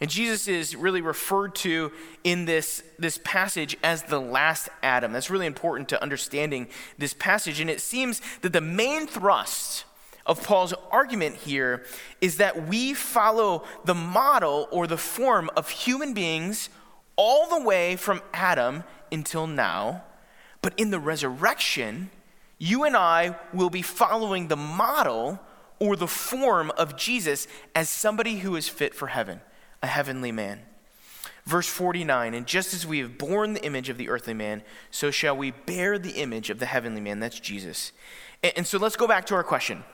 And 0.00 0.10
Jesus 0.10 0.48
is 0.48 0.74
really 0.74 1.00
referred 1.00 1.54
to 1.56 1.92
in 2.24 2.44
this, 2.44 2.82
this 2.98 3.18
passage 3.22 3.76
as 3.82 4.02
the 4.02 4.20
last 4.20 4.68
Adam. 4.82 5.12
That's 5.12 5.30
really 5.30 5.46
important 5.46 5.88
to 5.90 6.02
understanding 6.02 6.68
this 6.98 7.14
passage. 7.14 7.60
And 7.60 7.70
it 7.70 7.80
seems 7.80 8.20
that 8.42 8.52
the 8.52 8.60
main 8.60 9.06
thrust 9.06 9.84
of 10.26 10.42
Paul's 10.42 10.74
argument 10.90 11.36
here 11.36 11.84
is 12.20 12.38
that 12.38 12.66
we 12.66 12.94
follow 12.94 13.64
the 13.84 13.94
model 13.94 14.68
or 14.70 14.86
the 14.86 14.96
form 14.96 15.50
of 15.56 15.68
human 15.68 16.14
beings 16.14 16.70
all 17.16 17.48
the 17.48 17.64
way 17.64 17.96
from 17.96 18.22
Adam 18.32 18.84
until 19.12 19.46
now. 19.46 20.02
But 20.62 20.74
in 20.78 20.90
the 20.90 20.98
resurrection, 20.98 22.10
you 22.58 22.84
and 22.84 22.96
I 22.96 23.36
will 23.52 23.70
be 23.70 23.82
following 23.82 24.48
the 24.48 24.56
model 24.56 25.38
or 25.78 25.94
the 25.94 26.08
form 26.08 26.70
of 26.72 26.96
Jesus 26.96 27.46
as 27.74 27.90
somebody 27.90 28.38
who 28.38 28.56
is 28.56 28.68
fit 28.68 28.94
for 28.94 29.08
heaven 29.08 29.40
a 29.84 29.86
heavenly 29.86 30.32
man. 30.32 30.60
Verse 31.44 31.68
49 31.68 32.34
And 32.34 32.46
just 32.46 32.72
as 32.74 32.86
we 32.86 32.98
have 33.00 33.18
borne 33.18 33.52
the 33.52 33.64
image 33.64 33.90
of 33.90 33.98
the 33.98 34.08
earthly 34.08 34.34
man, 34.34 34.62
so 34.90 35.10
shall 35.10 35.36
we 35.36 35.50
bear 35.52 35.98
the 35.98 36.12
image 36.12 36.50
of 36.50 36.58
the 36.58 36.66
heavenly 36.66 37.02
man. 37.02 37.20
That's 37.20 37.38
Jesus. 37.38 37.92
And, 38.42 38.52
and 38.56 38.66
so 38.66 38.78
let's 38.78 38.96
go 38.96 39.06
back 39.06 39.26
to 39.26 39.34
our 39.34 39.44
question 39.44 39.84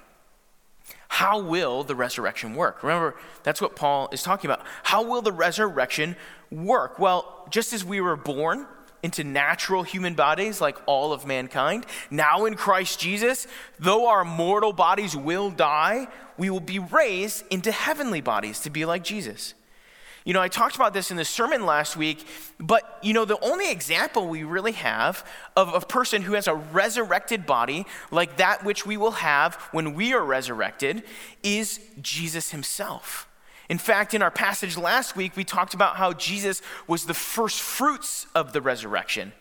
How 1.09 1.41
will 1.41 1.83
the 1.83 1.97
resurrection 1.97 2.55
work? 2.55 2.83
Remember, 2.85 3.17
that's 3.43 3.61
what 3.61 3.75
Paul 3.75 4.09
is 4.13 4.23
talking 4.23 4.49
about. 4.49 4.65
How 4.85 5.03
will 5.03 5.23
the 5.23 5.33
resurrection 5.33 6.17
work? 6.53 7.01
Well, 7.01 7.49
just 7.51 7.73
as 7.73 7.85
we 7.85 8.01
were 8.01 8.17
born, 8.17 8.67
into 9.03 9.25
natural 9.25 9.83
human 9.83 10.15
bodies 10.15 10.61
like 10.61 10.77
all 10.85 11.15
of 11.15 11.27
mankind. 11.27 11.87
Now 12.11 12.45
in 12.45 12.55
Christ 12.55 13.01
Jesus, 13.01 13.47
though 13.79 14.09
our 14.09 14.27
mortal 14.27 14.75
bodies 14.75 15.17
will 15.17 15.51
die, 15.51 16.07
we 16.37 16.51
will 16.51 16.61
be 16.61 16.79
raised 16.79 17.45
into 17.51 17.73
heavenly 17.73 18.21
bodies 18.21 18.61
to 18.61 18.71
be 18.71 18.85
like 18.85 19.03
Jesus. 19.03 19.55
You 20.25 20.35
know, 20.35 20.41
I 20.41 20.49
talked 20.49 20.77
about 20.77 20.93
this 20.93 21.11
in 21.11 21.17
the 21.17 21.25
sermon 21.25 21.65
last 21.65 21.97
week, 21.97 22.27
but 22.59 22.99
you 23.03 23.15
know, 23.15 23.25
the 23.25 23.41
only 23.41 23.71
example 23.71 24.29
we 24.29 24.45
really 24.45 24.73
have 24.73 25.27
of 25.57 25.73
a 25.75 25.81
person 25.81 26.23
who 26.23 26.35
has 26.35 26.47
a 26.47 26.55
resurrected 26.55 27.47
body, 27.47 27.87
like 28.11 28.37
that 28.37 28.65
which 28.65 28.85
we 28.85 28.97
will 28.97 29.13
have 29.13 29.55
when 29.73 29.95
we 29.95 30.13
are 30.13 30.25
resurrected, 30.25 31.05
is 31.43 31.81
Jesus 32.03 32.51
himself. 32.51 33.29
In 33.71 33.79
fact, 33.79 34.15
in 34.15 34.21
our 34.21 34.33
passage 34.33 34.77
last 34.77 35.17
week, 35.17 35.37
we 35.37 35.45
talked 35.45 35.75
about 35.75 35.97
how 35.97 36.13
Jesus 36.13 36.61
was 36.87 37.07
the 37.07 37.15
first 37.15 37.61
fruits 37.61 38.27
of 38.35 38.53
the 38.53 38.61
resurrection. 38.61 39.33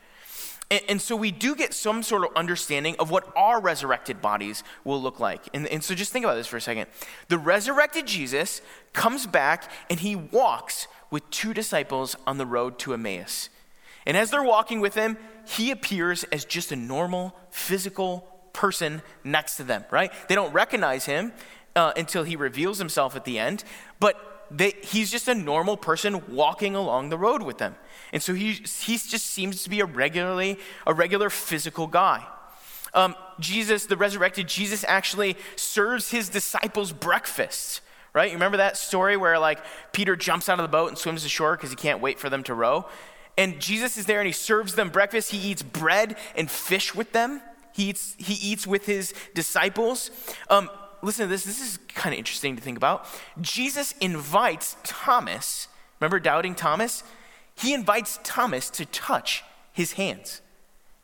And, 0.72 0.82
and, 0.88 1.02
so 1.02 1.16
we 1.16 1.32
do 1.32 1.56
get 1.56 1.74
some 1.74 2.04
sort 2.04 2.24
of 2.24 2.30
understanding 2.36 2.96
of 3.00 3.10
what 3.10 3.32
our 3.36 3.60
resurrected 3.60 4.22
bodies 4.22 4.64
will 4.84 5.02
look 5.02 5.20
like. 5.20 5.42
And, 5.54 5.66
and 5.68 5.84
so 5.84 5.96
just 5.96 6.12
think 6.12 6.26
about 6.26 6.36
this 6.36 6.46
for 6.46 6.58
a 6.58 6.62
second. 6.62 6.88
The 7.28 7.40
resurrected 7.40 8.06
Jesus 8.06 8.62
comes 8.94 9.26
back 9.26 9.72
and 9.90 10.00
he 10.00 10.16
walks 10.16 10.88
with 11.10 11.28
two 11.32 11.54
disciples 11.54 12.16
on 12.28 12.38
the 12.38 12.46
road 12.46 12.78
to 12.80 12.94
Emmaus. 12.94 13.50
And 14.06 14.16
as 14.16 14.30
they're 14.30 14.44
walking 14.44 14.80
with 14.80 14.94
him, 14.94 15.18
he 15.48 15.72
appears 15.72 16.24
as 16.26 16.46
just 16.46 16.72
a 16.72 16.76
normal 16.76 17.36
physical 17.50 18.28
person 18.54 19.02
next 19.24 19.56
to 19.58 19.64
them, 19.64 19.86
right? 19.90 20.12
They 20.28 20.36
don't 20.36 20.54
recognize 20.54 21.06
him 21.06 21.32
uh, 21.76 21.94
until 21.98 22.24
he 22.24 22.36
reveals 22.36 22.78
himself 22.78 23.16
at 23.16 23.26
the 23.26 23.40
end, 23.40 23.64
but 24.00 24.29
he's 24.84 25.12
just 25.12 25.28
a 25.28 25.36
normal 25.36 25.78
person 25.78 26.24
walking 26.34 26.76
along 26.76 27.10
the 27.10 27.18
road 27.18 27.44
with 27.44 27.58
them. 27.58 27.76
And 28.12 28.22
so 28.22 28.34
he, 28.34 28.54
he 28.54 28.98
just 28.98 29.26
seems 29.26 29.64
to 29.64 29.70
be 29.70 29.80
a 29.80 29.86
regularly 29.86 30.58
a 30.88 30.94
regular 30.94 31.30
physical 31.30 31.88
guy. 31.88 32.26
Um, 32.94 33.16
Jesus, 33.40 33.86
the 33.86 33.98
resurrected 33.98 34.48
Jesus, 34.48 34.84
actually 34.88 35.38
serves 35.56 36.10
his 36.12 36.30
disciples 36.30 36.92
breakfast. 36.92 37.82
Right? 38.12 38.30
You 38.32 38.34
remember 38.34 38.58
that 38.58 38.76
story 38.76 39.18
where 39.18 39.38
like 39.38 39.60
Peter 39.92 40.16
jumps 40.16 40.50
out 40.50 40.60
of 40.60 40.64
the 40.64 40.70
boat 40.70 40.90
and 40.90 40.98
swims 40.98 41.24
ashore 41.24 41.56
because 41.56 41.70
he 41.70 41.76
can't 41.76 42.02
wait 42.02 42.18
for 42.18 42.30
them 42.30 42.44
to 42.44 42.56
row? 42.56 42.86
And 43.38 43.62
Jesus 43.62 43.98
is 43.98 44.06
there 44.06 44.20
and 44.20 44.28
he 44.28 44.34
serves 44.34 44.74
them 44.74 44.90
breakfast. 44.90 45.32
He 45.32 45.38
eats 45.38 45.62
bread 45.62 46.18
and 46.36 46.50
fish 46.50 46.96
with 46.96 47.12
them. 47.14 47.42
He 47.72 47.90
eats, 47.90 48.16
he 48.18 48.34
eats 48.34 48.68
with 48.68 48.86
his 48.86 49.14
disciples. 49.34 50.12
Um, 50.50 50.70
listen 51.02 51.26
to 51.26 51.30
this. 51.30 51.44
This 51.44 51.62
is 51.62 51.78
kind 51.90 52.14
of 52.14 52.20
interesting 52.20 52.56
to 52.56 52.62
think 52.62 52.78
about. 52.78 53.06
Jesus 53.42 53.94
invites 54.02 54.76
Thomas, 54.84 55.68
remember 56.00 56.20
doubting 56.20 56.56
Thomas? 56.56 57.04
he 57.60 57.74
invites 57.74 58.20
Thomas 58.24 58.70
to 58.72 58.86
touch 58.86 59.44
his 59.74 59.94
hands 59.94 60.42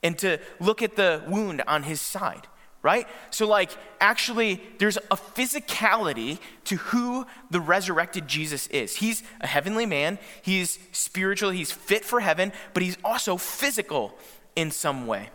and 0.02 0.18
to 0.20 0.40
look 0.60 0.82
at 0.82 0.96
the 0.96 1.22
wound 1.28 1.62
on 1.68 1.84
his 1.84 2.00
side, 2.00 2.48
right? 2.82 3.08
So, 3.30 3.46
like, 3.46 3.72
actually, 4.00 4.62
there's 4.78 4.98
a 4.98 5.18
physicality 5.18 6.40
to 6.66 6.78
who 6.78 7.26
the 7.50 7.60
resurrected 7.60 8.28
Jesus 8.28 8.68
is. 8.68 8.96
He's 8.96 9.24
a 9.42 9.48
heavenly 9.48 9.86
man, 9.86 10.18
he's 10.42 10.80
spiritual, 10.94 11.50
he's 11.50 11.72
fit 11.72 12.06
for 12.06 12.22
heaven, 12.22 12.54
but 12.74 12.84
he's 12.84 12.98
also 13.04 13.36
physical 13.36 14.18
in 14.56 14.72
some 14.72 15.08
way. 15.08 15.30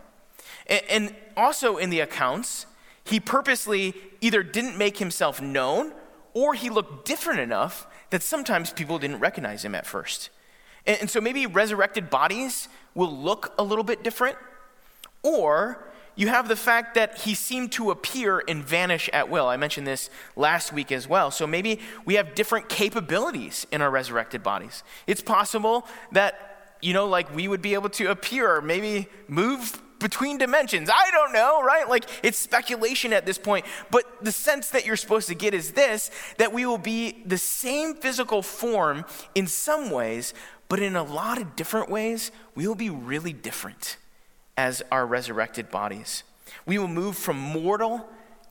And, 0.89 1.15
also 1.37 1.77
in 1.77 1.89
the 1.89 2.01
accounts, 2.01 2.65
he 3.11 3.19
purposely 3.19 3.93
either 4.21 4.41
didn't 4.41 4.77
make 4.77 4.97
himself 4.97 5.41
known 5.41 5.93
or 6.33 6.53
he 6.53 6.69
looked 6.69 7.05
different 7.05 7.41
enough 7.41 7.85
that 8.09 8.23
sometimes 8.23 8.71
people 8.71 8.97
didn't 8.99 9.19
recognize 9.19 9.65
him 9.65 9.75
at 9.75 9.85
first. 9.85 10.29
And, 10.85 11.01
and 11.01 11.09
so 11.09 11.19
maybe 11.19 11.45
resurrected 11.45 12.09
bodies 12.09 12.69
will 12.95 13.11
look 13.11 13.53
a 13.59 13.63
little 13.63 13.83
bit 13.83 14.03
different. 14.03 14.37
Or 15.23 15.91
you 16.15 16.29
have 16.29 16.47
the 16.47 16.55
fact 16.55 16.95
that 16.95 17.19
he 17.19 17.35
seemed 17.35 17.71
to 17.73 17.91
appear 17.91 18.43
and 18.47 18.63
vanish 18.63 19.09
at 19.13 19.29
will. 19.29 19.47
I 19.47 19.57
mentioned 19.57 19.85
this 19.85 20.09
last 20.35 20.73
week 20.73 20.91
as 20.91 21.07
well. 21.07 21.31
So 21.31 21.45
maybe 21.45 21.79
we 22.05 22.15
have 22.15 22.33
different 22.33 22.69
capabilities 22.69 23.67
in 23.71 23.81
our 23.81 23.91
resurrected 23.91 24.41
bodies. 24.41 24.83
It's 25.05 25.21
possible 25.21 25.85
that 26.11 26.47
you 26.81 26.93
know, 26.93 27.07
like 27.07 27.33
we 27.35 27.47
would 27.47 27.61
be 27.61 27.75
able 27.75 27.89
to 27.89 28.09
appear 28.09 28.59
maybe 28.59 29.07
move 29.27 29.81
between 30.01 30.37
dimensions. 30.37 30.89
I 30.89 31.11
don't 31.11 31.33
know, 31.33 31.63
right? 31.63 31.87
Like 31.87 32.09
it's 32.23 32.37
speculation 32.37 33.13
at 33.13 33.25
this 33.25 33.37
point. 33.37 33.65
But 33.89 34.05
the 34.23 34.31
sense 34.31 34.69
that 34.69 34.85
you're 34.85 34.95
supposed 34.95 35.27
to 35.29 35.35
get 35.35 35.53
is 35.53 35.71
this 35.71 36.11
that 36.37 36.53
we 36.53 36.65
will 36.65 36.77
be 36.77 37.23
the 37.25 37.37
same 37.37 37.95
physical 37.95 38.41
form 38.41 39.05
in 39.35 39.47
some 39.47 39.89
ways, 39.89 40.33
but 40.67 40.79
in 40.79 40.95
a 40.95 41.03
lot 41.03 41.39
of 41.39 41.55
different 41.55 41.89
ways, 41.89 42.31
we 42.55 42.67
will 42.67 42.75
be 42.75 42.89
really 42.89 43.33
different 43.33 43.97
as 44.57 44.81
our 44.91 45.05
resurrected 45.05 45.69
bodies. 45.71 46.23
We 46.65 46.77
will 46.77 46.87
move 46.87 47.17
from 47.17 47.37
mortal 47.37 48.07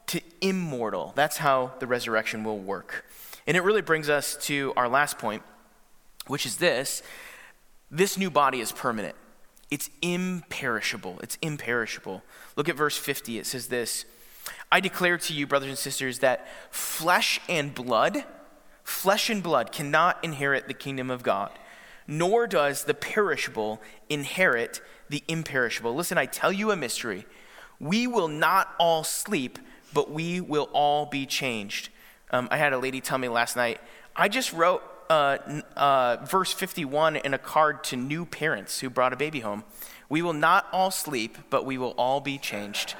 to 0.08 0.20
immortal. 0.40 1.12
That's 1.14 1.36
how 1.36 1.72
the 1.78 1.86
resurrection 1.86 2.42
will 2.42 2.58
work. 2.58 3.04
And 3.46 3.56
it 3.56 3.62
really 3.62 3.82
brings 3.82 4.08
us 4.08 4.36
to 4.46 4.72
our 4.76 4.88
last 4.88 5.18
point, 5.18 5.42
which 6.26 6.46
is 6.46 6.56
this 6.56 7.02
this 7.90 8.16
new 8.16 8.30
body 8.30 8.60
is 8.60 8.70
permanent. 8.70 9.16
It's 9.70 9.90
imperishable. 10.02 11.20
It's 11.22 11.38
imperishable. 11.40 12.22
Look 12.56 12.68
at 12.68 12.76
verse 12.76 12.96
50. 12.96 13.38
It 13.38 13.46
says 13.46 13.68
this 13.68 14.04
I 14.72 14.80
declare 14.80 15.18
to 15.18 15.32
you, 15.32 15.46
brothers 15.46 15.68
and 15.68 15.78
sisters, 15.78 16.20
that 16.20 16.46
flesh 16.70 17.40
and 17.48 17.74
blood, 17.74 18.24
flesh 18.84 19.30
and 19.30 19.42
blood 19.42 19.72
cannot 19.72 20.22
inherit 20.24 20.68
the 20.68 20.74
kingdom 20.74 21.10
of 21.10 21.22
God, 21.22 21.50
nor 22.06 22.46
does 22.46 22.84
the 22.84 22.94
perishable 22.94 23.80
inherit 24.08 24.80
the 25.08 25.22
imperishable. 25.28 25.94
Listen, 25.94 26.18
I 26.18 26.26
tell 26.26 26.52
you 26.52 26.70
a 26.70 26.76
mystery. 26.76 27.26
We 27.78 28.06
will 28.06 28.28
not 28.28 28.74
all 28.78 29.04
sleep, 29.04 29.58
but 29.92 30.10
we 30.10 30.40
will 30.40 30.68
all 30.72 31.06
be 31.06 31.26
changed. 31.26 31.88
Um, 32.30 32.48
I 32.50 32.56
had 32.56 32.72
a 32.72 32.78
lady 32.78 33.00
tell 33.00 33.18
me 33.18 33.28
last 33.28 33.56
night, 33.56 33.80
I 34.14 34.28
just 34.28 34.52
wrote 34.52 34.82
uh, 35.10 35.62
uh, 35.76 36.24
verse 36.24 36.52
51 36.52 37.16
in 37.16 37.34
a 37.34 37.38
card 37.38 37.82
to 37.84 37.96
new 37.96 38.24
parents 38.24 38.80
who 38.80 38.88
brought 38.88 39.12
a 39.12 39.16
baby 39.16 39.40
home. 39.40 39.64
We 40.08 40.22
will 40.22 40.32
not 40.32 40.66
all 40.72 40.90
sleep, 40.90 41.36
but 41.50 41.66
we 41.66 41.76
will 41.76 41.94
all 41.98 42.20
be 42.20 42.38
changed. 42.38 42.94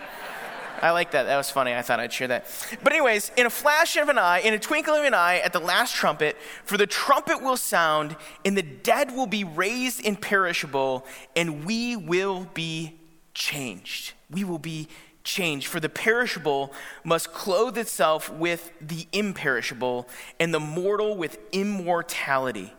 I 0.82 0.90
like 0.90 1.10
that. 1.12 1.24
That 1.24 1.36
was 1.36 1.50
funny. 1.50 1.74
I 1.74 1.82
thought 1.82 2.00
I'd 2.00 2.12
share 2.12 2.28
that. 2.28 2.46
But, 2.82 2.92
anyways, 2.92 3.30
in 3.36 3.46
a 3.46 3.50
flash 3.50 3.96
of 3.96 4.08
an 4.08 4.18
eye, 4.18 4.40
in 4.40 4.54
a 4.54 4.58
twinkle 4.58 4.94
of 4.94 5.04
an 5.04 5.14
eye, 5.14 5.38
at 5.38 5.52
the 5.52 5.60
last 5.60 5.94
trumpet, 5.94 6.36
for 6.64 6.76
the 6.76 6.86
trumpet 6.86 7.42
will 7.42 7.56
sound, 7.56 8.16
and 8.44 8.56
the 8.56 8.62
dead 8.62 9.14
will 9.14 9.26
be 9.26 9.44
raised 9.44 10.04
imperishable, 10.04 11.04
and 11.36 11.64
we 11.64 11.96
will 11.96 12.48
be 12.54 12.98
changed. 13.34 14.14
We 14.30 14.42
will 14.42 14.58
be 14.58 14.88
change. 15.24 15.66
For 15.66 15.80
the 15.80 15.88
perishable 15.88 16.72
must 17.04 17.32
clothe 17.32 17.78
itself 17.78 18.30
with 18.30 18.72
the 18.80 19.06
imperishable, 19.12 20.08
and 20.38 20.52
the 20.52 20.60
mortal 20.60 21.16
with 21.16 21.38
immortality. 21.52 22.72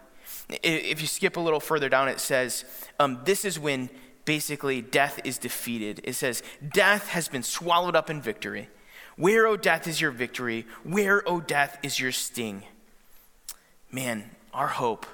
If 0.50 1.02
you 1.02 1.08
skip 1.08 1.38
a 1.38 1.40
little 1.40 1.60
further 1.60 1.90
down, 1.90 2.10
it 2.10 2.20
says, 2.20 2.66
um, 3.00 3.20
This 3.24 3.46
is 3.46 3.60
when 3.60 3.90
basically 4.26 4.82
death 4.82 5.20
is 5.24 5.38
defeated. 5.38 6.02
It 6.04 6.14
says, 6.14 6.44
Death 6.68 7.10
has 7.10 7.28
been 7.28 7.44
swallowed 7.44 7.96
up 7.96 8.10
in 8.10 8.22
victory. 8.22 8.70
Where, 9.16 9.46
O 9.48 9.58
death, 9.58 9.88
is 9.88 10.02
your 10.02 10.12
victory? 10.12 10.66
Where, 10.84 11.28
O 11.28 11.42
death, 11.42 11.78
is 11.84 12.00
your 12.00 12.12
sting? 12.12 12.64
Man, 13.92 14.32
our 14.54 14.68
hope 14.68 15.06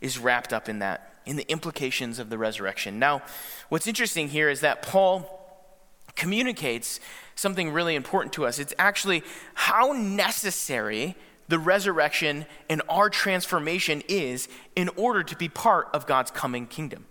is 0.00 0.18
wrapped 0.18 0.52
up 0.52 0.68
in 0.68 0.78
that, 0.80 1.14
in 1.24 1.36
the 1.36 1.50
implications 1.50 2.18
of 2.18 2.30
the 2.30 2.38
resurrection. 2.38 2.98
Now, 2.98 3.22
what's 3.68 3.86
interesting 3.86 4.28
here 4.28 4.48
is 4.48 4.60
that 4.60 4.82
Paul 4.82 5.35
communicates 6.16 6.98
something 7.34 7.70
really 7.70 7.94
important 7.94 8.32
to 8.34 8.46
us. 8.46 8.58
It's 8.58 8.74
actually 8.78 9.22
how 9.54 9.92
necessary 9.92 11.14
the 11.48 11.58
resurrection 11.58 12.46
and 12.68 12.82
our 12.88 13.08
transformation 13.08 14.02
is 14.08 14.48
in 14.74 14.88
order 14.96 15.22
to 15.22 15.36
be 15.36 15.48
part 15.48 15.88
of 15.92 16.06
God's 16.06 16.30
coming 16.30 16.66
kingdom. 16.66 17.06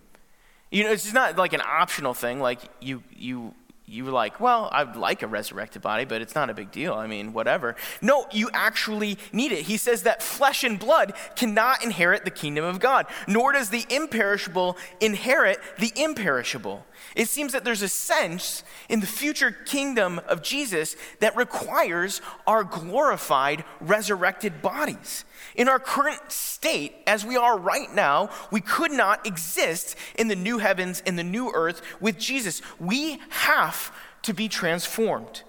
You 0.70 0.84
know, 0.84 0.92
it's 0.92 1.12
not 1.12 1.38
like 1.38 1.52
an 1.52 1.62
optional 1.64 2.12
thing, 2.12 2.40
like 2.40 2.60
you, 2.80 3.02
you 3.14 3.54
you 3.88 4.04
were 4.04 4.10
like, 4.10 4.40
well, 4.40 4.68
I'd 4.72 4.96
like 4.96 5.22
a 5.22 5.28
resurrected 5.28 5.80
body, 5.80 6.04
but 6.04 6.20
it's 6.20 6.34
not 6.34 6.50
a 6.50 6.54
big 6.54 6.72
deal. 6.72 6.94
I 6.94 7.06
mean, 7.06 7.32
whatever. 7.32 7.76
No, 8.02 8.26
you 8.32 8.50
actually 8.52 9.16
need 9.32 9.52
it. 9.52 9.62
He 9.62 9.76
says 9.76 10.02
that 10.02 10.24
flesh 10.24 10.64
and 10.64 10.76
blood 10.76 11.12
cannot 11.36 11.84
inherit 11.84 12.24
the 12.24 12.32
kingdom 12.32 12.64
of 12.64 12.80
God, 12.80 13.06
nor 13.28 13.52
does 13.52 13.70
the 13.70 13.86
imperishable 13.88 14.76
inherit 15.00 15.60
the 15.78 15.92
imperishable. 15.94 16.84
It 17.14 17.28
seems 17.28 17.52
that 17.52 17.62
there's 17.62 17.82
a 17.82 17.88
sense 17.88 18.64
in 18.88 18.98
the 18.98 19.06
future 19.06 19.52
kingdom 19.52 20.20
of 20.26 20.42
Jesus 20.42 20.96
that 21.20 21.36
requires 21.36 22.20
our 22.44 22.64
glorified, 22.64 23.64
resurrected 23.80 24.62
bodies. 24.62 25.24
In 25.54 25.68
our 25.68 25.78
current 25.78 26.30
state, 26.30 26.94
as 27.06 27.24
we 27.24 27.36
are 27.36 27.58
right 27.58 27.92
now, 27.94 28.30
we 28.50 28.60
could 28.60 28.92
not 28.92 29.26
exist 29.26 29.96
in 30.18 30.28
the 30.28 30.36
new 30.36 30.58
heavens 30.58 31.02
and 31.06 31.18
the 31.18 31.24
new 31.24 31.50
earth 31.52 31.82
with 32.00 32.18
Jesus. 32.18 32.62
We 32.78 33.20
have 33.30 33.92
to 34.22 34.34
be 34.34 34.48
transformed. 34.48 35.42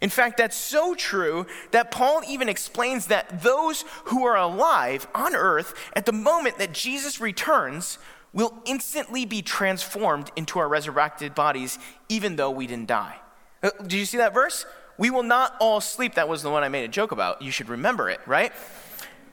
In 0.00 0.08
fact, 0.08 0.38
that's 0.38 0.56
so 0.56 0.94
true 0.94 1.46
that 1.72 1.90
Paul 1.90 2.22
even 2.26 2.48
explains 2.48 3.06
that 3.06 3.42
those 3.42 3.84
who 4.06 4.24
are 4.24 4.36
alive 4.36 5.06
on 5.14 5.34
earth 5.34 5.74
at 5.94 6.06
the 6.06 6.12
moment 6.12 6.58
that 6.58 6.72
Jesus 6.72 7.20
returns 7.20 7.98
will 8.32 8.54
instantly 8.64 9.26
be 9.26 9.42
transformed 9.42 10.30
into 10.36 10.58
our 10.58 10.68
resurrected 10.68 11.34
bodies, 11.34 11.78
even 12.08 12.36
though 12.36 12.50
we 12.50 12.66
didn't 12.66 12.86
die. 12.86 13.16
Uh, 13.62 13.70
do 13.86 13.98
you 13.98 14.06
see 14.06 14.16
that 14.16 14.32
verse? 14.32 14.64
We 14.96 15.10
will 15.10 15.22
not 15.22 15.54
all 15.60 15.80
sleep. 15.80 16.14
That 16.14 16.28
was 16.28 16.42
the 16.42 16.50
one 16.50 16.62
I 16.62 16.68
made 16.68 16.84
a 16.84 16.88
joke 16.88 17.12
about. 17.12 17.42
You 17.42 17.50
should 17.50 17.68
remember 17.68 18.08
it, 18.08 18.20
right? 18.26 18.52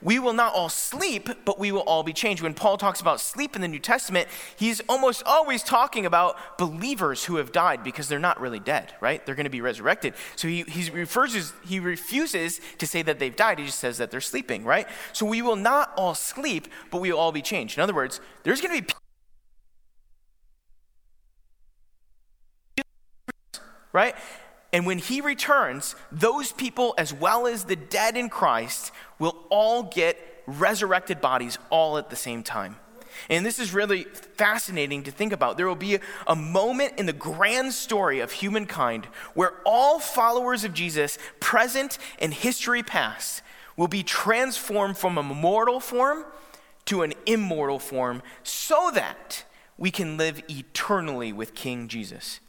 We 0.02 0.20
will 0.20 0.34
not 0.34 0.54
all 0.54 0.70
sleep, 0.70 1.30
but 1.46 1.58
we 1.60 1.72
will 1.72 1.82
all 1.82 2.04
be 2.04 2.14
changed. 2.14 2.44
When 2.44 2.54
Paul 2.54 2.78
talks 2.78 3.02
about 3.02 3.20
sleep 3.20 3.56
in 3.56 3.62
the 3.62 3.68
New 3.68 3.80
Testament, 3.80 4.28
he's 4.56 4.82
almost 4.88 5.24
always 5.26 5.64
talking 5.64 6.06
about 6.06 6.58
believers 6.58 7.26
who 7.26 7.38
have 7.38 7.52
died 7.52 7.84
because 7.84 8.08
they're 8.08 8.20
not 8.20 8.40
really 8.40 8.60
dead, 8.60 8.94
right? 9.02 9.26
They're 9.26 9.36
going 9.36 9.46
to 9.46 9.50
be 9.50 9.62
resurrected. 9.62 10.14
So 10.36 10.48
he, 10.48 10.64
he, 10.64 10.90
refers, 10.92 11.54
he 11.66 11.80
refuses 11.80 12.62
to 12.78 12.88
say 12.88 13.02
that 13.02 13.20
they've 13.20 13.36
died. 13.36 13.60
He 13.60 13.66
just 13.66 13.80
says 13.80 13.98
that 13.98 14.12
they're 14.12 14.22
sleeping, 14.22 14.64
right? 14.64 14.88
So 15.14 15.26
we 15.26 15.42
will 15.42 15.56
not 15.56 15.92
all 15.98 16.16
sleep, 16.16 16.68
but 16.92 17.02
we 17.02 17.12
will 17.12 17.20
all 17.20 17.32
be 17.32 17.42
changed. 17.42 17.78
In 17.78 17.82
other 17.82 17.94
words, 17.94 18.22
there's 18.44 18.62
going 18.62 18.76
to 18.76 18.82
be 18.84 18.94
right? 23.94 24.16
And 24.74 24.86
when 24.86 24.98
he 24.98 25.22
returns, 25.22 25.96
those 26.12 26.52
people, 26.52 26.94
as 26.98 27.14
well 27.14 27.48
as 27.48 27.64
the 27.64 27.76
dead 27.76 28.18
in 28.18 28.30
Christ, 28.30 28.92
will 29.18 29.46
all 29.50 29.84
get 29.84 30.18
resurrected 30.46 31.22
bodies 31.22 31.58
all 31.70 31.98
at 31.98 32.10
the 32.10 32.16
same 32.16 32.44
time. 32.44 32.78
And 33.30 33.46
this 33.46 33.60
is 33.60 33.74
really 33.74 34.04
fascinating 34.04 35.04
to 35.04 35.12
think 35.12 35.34
about. 35.34 35.58
There 35.58 35.68
will 35.68 35.76
be 35.76 36.00
a 36.28 36.36
moment 36.36 36.94
in 36.98 37.06
the 37.06 37.14
grand 37.14 37.74
story 37.74 38.20
of 38.20 38.32
humankind 38.32 39.06
where 39.34 39.54
all 39.66 40.00
followers 40.00 40.64
of 40.64 40.74
Jesus, 40.74 41.18
present 41.40 41.98
and 42.20 42.34
history 42.34 42.84
past, 42.84 43.42
will 43.76 43.88
be 43.88 44.04
transformed 44.04 44.98
from 44.98 45.18
a 45.18 45.24
mortal 45.24 45.80
form 45.80 46.26
to 46.86 47.04
an 47.04 47.14
immortal 47.26 47.80
form 47.80 48.22
so 48.44 48.92
that 48.94 49.44
we 49.78 49.92
can 49.92 50.18
live 50.18 50.42
eternally 50.50 51.32
with 51.34 51.54
King 51.54 51.88
Jesus. 51.88 52.40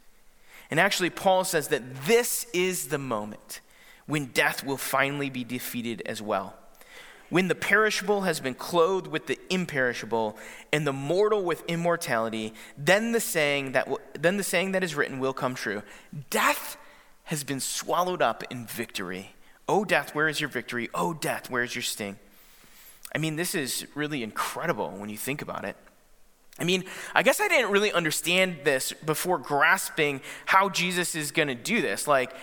And 0.71 0.79
actually, 0.79 1.09
Paul 1.09 1.43
says 1.43 1.69
that 1.69 2.05
this 2.05 2.45
is 2.53 2.87
the 2.87 2.97
moment 2.97 3.61
when 4.05 4.25
death 4.27 4.63
will 4.63 4.77
finally 4.77 5.29
be 5.29 5.43
defeated 5.43 6.01
as 6.05 6.21
well. 6.21 6.55
When 7.29 7.47
the 7.47 7.55
perishable 7.55 8.21
has 8.21 8.39
been 8.39 8.55
clothed 8.55 9.07
with 9.07 9.27
the 9.27 9.37
imperishable 9.51 10.35
and 10.73 10.85
the 10.85 10.93
mortal 10.93 11.43
with 11.43 11.63
immortality, 11.67 12.53
then 12.75 13.11
the 13.11 13.19
saying 13.19 13.73
that, 13.73 13.87
then 14.19 14.37
the 14.37 14.43
saying 14.43 14.71
that 14.71 14.83
is 14.83 14.95
written 14.95 15.19
will 15.19 15.33
come 15.33 15.53
true. 15.53 15.83
Death 16.31 16.77
has 17.25 17.43
been 17.43 17.59
swallowed 17.59 18.23
up 18.23 18.43
in 18.49 18.65
victory. 18.65 19.35
Oh, 19.67 19.85
death, 19.85 20.15
where 20.15 20.27
is 20.27 20.41
your 20.41 20.49
victory? 20.49 20.89
Oh, 20.95 21.13
death, 21.13 21.51
where 21.51 21.61
is 21.61 21.75
your 21.75 21.83
sting? 21.83 22.17
I 23.13 23.19
mean, 23.19 23.35
this 23.35 23.53
is 23.53 23.85
really 23.93 24.23
incredible 24.23 24.89
when 24.89 25.09
you 25.09 25.17
think 25.17 25.43
about 25.43 25.65
it. 25.65 25.75
I 26.59 26.63
mean, 26.63 26.83
I 27.15 27.23
guess 27.23 27.39
I 27.39 27.47
didn't 27.47 27.71
really 27.71 27.91
understand 27.91 28.59
this 28.63 28.91
before 28.91 29.37
grasping 29.37 30.21
how 30.45 30.69
Jesus 30.69 31.15
is 31.15 31.31
going 31.31 31.47
to 31.47 31.55
do 31.55 31.81
this. 31.81 32.07
Like, 32.07 32.33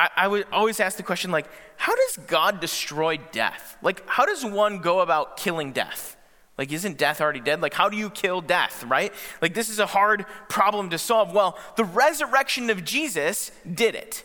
I, 0.00 0.10
I, 0.16 0.28
would 0.28 0.46
always 0.52 0.80
ask 0.80 0.96
the 0.96 1.02
question, 1.02 1.30
like, 1.30 1.46
how 1.76 1.94
does 1.94 2.18
God 2.26 2.60
destroy 2.60 3.18
death? 3.32 3.76
Like, 3.82 4.08
how 4.08 4.26
does 4.26 4.44
one 4.44 4.78
go 4.78 5.00
about 5.00 5.36
killing 5.36 5.72
death? 5.72 6.16
Like, 6.56 6.72
isn't 6.72 6.98
death 6.98 7.20
already 7.20 7.40
dead? 7.40 7.60
Like, 7.60 7.74
how 7.74 7.88
do 7.88 7.96
you 7.96 8.10
kill 8.10 8.40
death, 8.40 8.84
right? 8.84 9.12
Like, 9.40 9.54
this 9.54 9.68
is 9.68 9.78
a 9.78 9.86
hard 9.86 10.26
problem 10.48 10.90
to 10.90 10.98
solve. 10.98 11.32
Well, 11.32 11.56
the 11.76 11.84
resurrection 11.84 12.68
of 12.70 12.84
Jesus 12.84 13.52
did 13.72 13.94
it. 13.94 14.24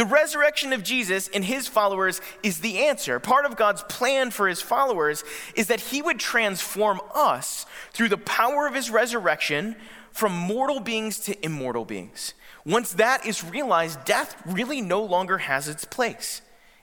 The 0.00 0.06
resurrection 0.06 0.72
of 0.72 0.82
Jesus 0.82 1.28
and 1.28 1.44
his 1.44 1.68
followers 1.68 2.22
is 2.42 2.60
the 2.60 2.86
answer. 2.86 3.20
Part 3.20 3.44
of 3.44 3.58
God's 3.58 3.82
plan 3.82 4.30
for 4.30 4.48
his 4.48 4.62
followers 4.62 5.24
is 5.54 5.66
that 5.66 5.78
he 5.78 6.00
would 6.00 6.18
transform 6.18 7.02
us 7.14 7.66
through 7.92 8.08
the 8.08 8.16
power 8.16 8.66
of 8.66 8.74
his 8.74 8.88
resurrection 8.88 9.76
from 10.10 10.32
mortal 10.32 10.80
beings 10.80 11.18
to 11.18 11.44
immortal 11.44 11.84
beings. 11.84 12.32
Once 12.64 12.94
that 12.94 13.26
is 13.26 13.44
realized, 13.44 14.02
death 14.06 14.40
really 14.46 14.80
no 14.80 15.04
longer 15.04 15.36
has 15.36 15.68
its 15.68 15.84
place. 15.84 16.40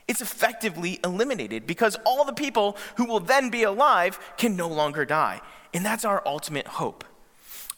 it's 0.08 0.22
effectively 0.22 1.00
eliminated 1.04 1.66
because 1.66 1.98
all 2.06 2.24
the 2.24 2.34
people 2.34 2.78
who 2.98 3.06
will 3.06 3.20
then 3.20 3.50
be 3.50 3.64
alive 3.64 4.20
can 4.38 4.56
no 4.56 4.68
longer 4.68 5.06
die. 5.06 5.42
And 5.74 5.84
that's 5.84 6.06
our 6.06 6.22
ultimate 6.24 6.68
hope. 6.68 7.04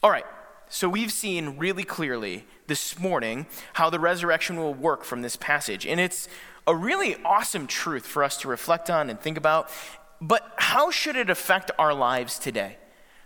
All 0.02 0.10
right, 0.10 0.26
so 0.72 0.88
we've 0.88 1.10
seen 1.10 1.58
really 1.58 1.82
clearly 1.82 2.46
this 2.68 2.96
morning 2.96 3.46
how 3.72 3.90
the 3.90 3.98
resurrection 3.98 4.56
will 4.56 4.72
work 4.72 5.02
from 5.02 5.20
this 5.20 5.34
passage. 5.34 5.84
And 5.84 5.98
it's 5.98 6.28
a 6.64 6.76
really 6.76 7.16
awesome 7.24 7.66
truth 7.66 8.06
for 8.06 8.22
us 8.22 8.36
to 8.38 8.48
reflect 8.48 8.88
on 8.88 9.10
and 9.10 9.20
think 9.20 9.36
about. 9.36 9.68
But 10.20 10.52
how 10.56 10.92
should 10.92 11.16
it 11.16 11.28
affect 11.28 11.72
our 11.76 11.92
lives 11.92 12.38
today? 12.38 12.76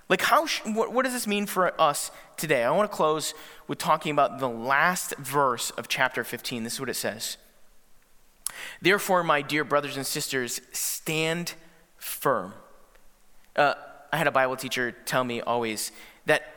Like, 0.08 0.22
how 0.22 0.46
sh- 0.46 0.62
what, 0.64 0.90
what 0.92 1.04
does 1.04 1.12
this 1.12 1.26
mean 1.26 1.44
for 1.44 1.78
us 1.78 2.10
today? 2.38 2.64
I 2.64 2.70
want 2.70 2.90
to 2.90 2.96
close 2.96 3.34
with 3.68 3.76
talking 3.76 4.10
about 4.12 4.38
the 4.38 4.48
last 4.48 5.14
verse 5.18 5.68
of 5.72 5.86
chapter 5.86 6.24
15. 6.24 6.64
This 6.64 6.74
is 6.74 6.80
what 6.80 6.88
it 6.88 6.94
says. 6.94 7.36
Therefore, 8.80 9.22
my 9.22 9.42
dear 9.42 9.64
brothers 9.64 9.98
and 9.98 10.06
sisters, 10.06 10.62
stand 10.72 11.52
firm. 11.98 12.54
Uh, 13.54 13.74
I 14.10 14.16
had 14.16 14.26
a 14.26 14.32
Bible 14.32 14.56
teacher 14.56 14.92
tell 14.92 15.24
me 15.24 15.42
always 15.42 15.92
that 16.24 16.53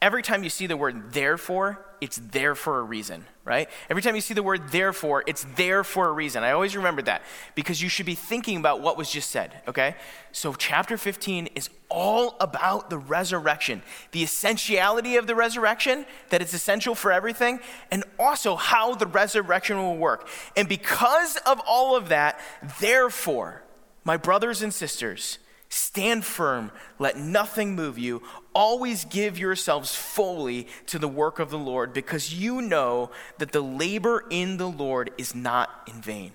every 0.00 0.22
time 0.22 0.44
you 0.44 0.50
see 0.50 0.66
the 0.66 0.76
word 0.76 1.12
therefore, 1.12 1.84
it's 2.00 2.16
there 2.16 2.54
for 2.54 2.78
a 2.78 2.82
reason, 2.82 3.24
right? 3.44 3.68
Every 3.90 4.02
time 4.02 4.14
you 4.14 4.20
see 4.20 4.34
the 4.34 4.42
word 4.42 4.68
therefore, 4.70 5.24
it's 5.26 5.44
there 5.56 5.82
for 5.82 6.08
a 6.08 6.12
reason. 6.12 6.44
I 6.44 6.52
always 6.52 6.76
remember 6.76 7.02
that 7.02 7.22
because 7.54 7.82
you 7.82 7.88
should 7.88 8.06
be 8.06 8.14
thinking 8.14 8.56
about 8.56 8.80
what 8.80 8.96
was 8.96 9.10
just 9.10 9.30
said, 9.30 9.62
okay? 9.66 9.96
So, 10.30 10.54
chapter 10.54 10.96
15 10.96 11.48
is 11.54 11.70
all 11.88 12.36
about 12.40 12.90
the 12.90 12.98
resurrection, 12.98 13.82
the 14.12 14.22
essentiality 14.22 15.16
of 15.16 15.26
the 15.26 15.34
resurrection, 15.34 16.06
that 16.28 16.40
it's 16.40 16.54
essential 16.54 16.94
for 16.94 17.10
everything, 17.10 17.60
and 17.90 18.04
also 18.18 18.54
how 18.54 18.94
the 18.94 19.06
resurrection 19.06 19.78
will 19.78 19.96
work. 19.96 20.28
And 20.56 20.68
because 20.68 21.36
of 21.38 21.60
all 21.66 21.96
of 21.96 22.10
that, 22.10 22.38
therefore, 22.80 23.62
my 24.04 24.16
brothers 24.16 24.62
and 24.62 24.72
sisters, 24.72 25.38
Stand 25.68 26.24
firm, 26.24 26.70
let 26.98 27.18
nothing 27.18 27.74
move 27.74 27.98
you. 27.98 28.22
Always 28.54 29.04
give 29.04 29.38
yourselves 29.38 29.94
fully 29.94 30.66
to 30.86 30.98
the 30.98 31.08
work 31.08 31.38
of 31.38 31.50
the 31.50 31.58
Lord, 31.58 31.92
because 31.92 32.34
you 32.34 32.62
know 32.62 33.10
that 33.36 33.52
the 33.52 33.60
labor 33.60 34.24
in 34.30 34.56
the 34.56 34.68
Lord 34.68 35.10
is 35.18 35.34
not 35.34 35.70
in 35.86 36.00
vain. 36.00 36.32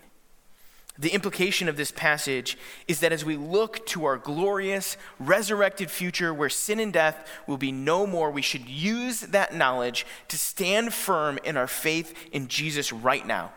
The 0.99 1.09
implication 1.09 1.67
of 1.67 1.75
this 1.75 1.91
passage 1.91 2.55
is 2.87 2.99
that 2.99 3.11
as 3.11 3.25
we 3.25 3.35
look 3.35 3.83
to 3.87 4.05
our 4.05 4.17
glorious, 4.17 4.95
resurrected 5.19 5.89
future 5.89 6.31
where 6.31 6.49
sin 6.49 6.79
and 6.79 6.93
death 6.93 7.27
will 7.47 7.57
be 7.57 7.71
no 7.71 8.05
more, 8.05 8.29
we 8.29 8.43
should 8.43 8.69
use 8.69 9.21
that 9.21 9.55
knowledge 9.55 10.05
to 10.27 10.37
stand 10.37 10.93
firm 10.93 11.39
in 11.43 11.57
our 11.57 11.65
faith 11.65 12.13
in 12.31 12.47
Jesus 12.47 12.93
right 12.93 13.25
now. 13.25 13.51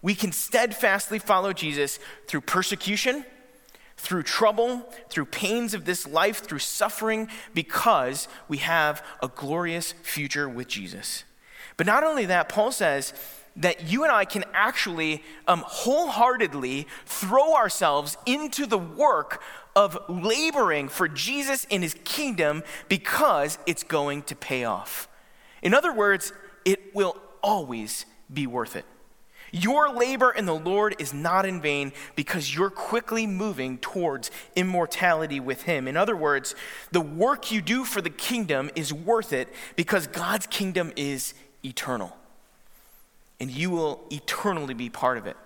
We 0.00 0.14
can 0.14 0.32
steadfastly 0.32 1.18
follow 1.18 1.52
Jesus 1.52 1.98
through 2.26 2.40
persecution 2.42 3.26
through 4.04 4.22
trouble, 4.22 4.86
through 5.08 5.24
pains 5.24 5.72
of 5.72 5.86
this 5.86 6.06
life, 6.06 6.40
through 6.40 6.58
suffering, 6.58 7.26
because 7.54 8.28
we 8.48 8.58
have 8.58 9.02
a 9.22 9.28
glorious 9.28 9.92
future 10.02 10.46
with 10.46 10.68
Jesus. 10.68 11.24
But 11.78 11.86
not 11.86 12.04
only 12.04 12.26
that, 12.26 12.50
Paul 12.50 12.70
says 12.70 13.14
that 13.56 13.84
you 13.84 14.02
and 14.02 14.12
I 14.12 14.26
can 14.26 14.44
actually 14.52 15.22
um, 15.48 15.64
wholeheartedly 15.66 16.86
throw 17.06 17.54
ourselves 17.54 18.18
into 18.26 18.66
the 18.66 18.78
work 18.78 19.42
of 19.74 19.98
laboring 20.08 20.88
for 20.90 21.08
Jesus 21.08 21.64
in 21.70 21.80
his 21.80 21.96
kingdom 22.04 22.62
because 22.90 23.56
it's 23.66 23.84
going 23.84 24.22
to 24.24 24.36
pay 24.36 24.64
off. 24.64 25.08
In 25.62 25.72
other 25.72 25.94
words, 25.94 26.34
it 26.66 26.94
will 26.94 27.16
always 27.42 28.04
be 28.32 28.46
worth 28.46 28.76
it. 28.76 28.84
Your 29.56 29.88
labor 29.88 30.32
in 30.32 30.46
the 30.46 30.54
Lord 30.54 30.96
is 30.98 31.14
not 31.14 31.46
in 31.46 31.60
vain 31.60 31.92
because 32.16 32.52
you're 32.52 32.70
quickly 32.70 33.24
moving 33.24 33.78
towards 33.78 34.32
immortality 34.56 35.38
with 35.38 35.62
Him. 35.62 35.86
In 35.86 35.96
other 35.96 36.16
words, 36.16 36.56
the 36.90 37.00
work 37.00 37.52
you 37.52 37.62
do 37.62 37.84
for 37.84 38.00
the 38.00 38.10
kingdom 38.10 38.68
is 38.74 38.92
worth 38.92 39.32
it 39.32 39.48
because 39.76 40.08
God's 40.08 40.48
kingdom 40.48 40.92
is 40.96 41.34
eternal. 41.64 42.16
And 43.38 43.48
you 43.48 43.70
will 43.70 44.00
eternally 44.10 44.74
be 44.74 44.90
part 44.90 45.18
of 45.18 45.26
it. 45.28 45.36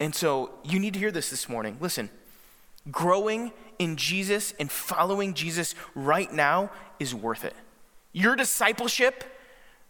And 0.00 0.12
so 0.12 0.50
you 0.64 0.80
need 0.80 0.94
to 0.94 0.98
hear 0.98 1.12
this 1.12 1.30
this 1.30 1.48
morning. 1.48 1.76
Listen, 1.80 2.10
growing 2.90 3.52
in 3.78 3.94
Jesus 3.94 4.54
and 4.58 4.68
following 4.68 5.34
Jesus 5.34 5.76
right 5.94 6.32
now 6.32 6.72
is 6.98 7.14
worth 7.14 7.44
it. 7.44 7.54
Your 8.12 8.34
discipleship 8.34 9.22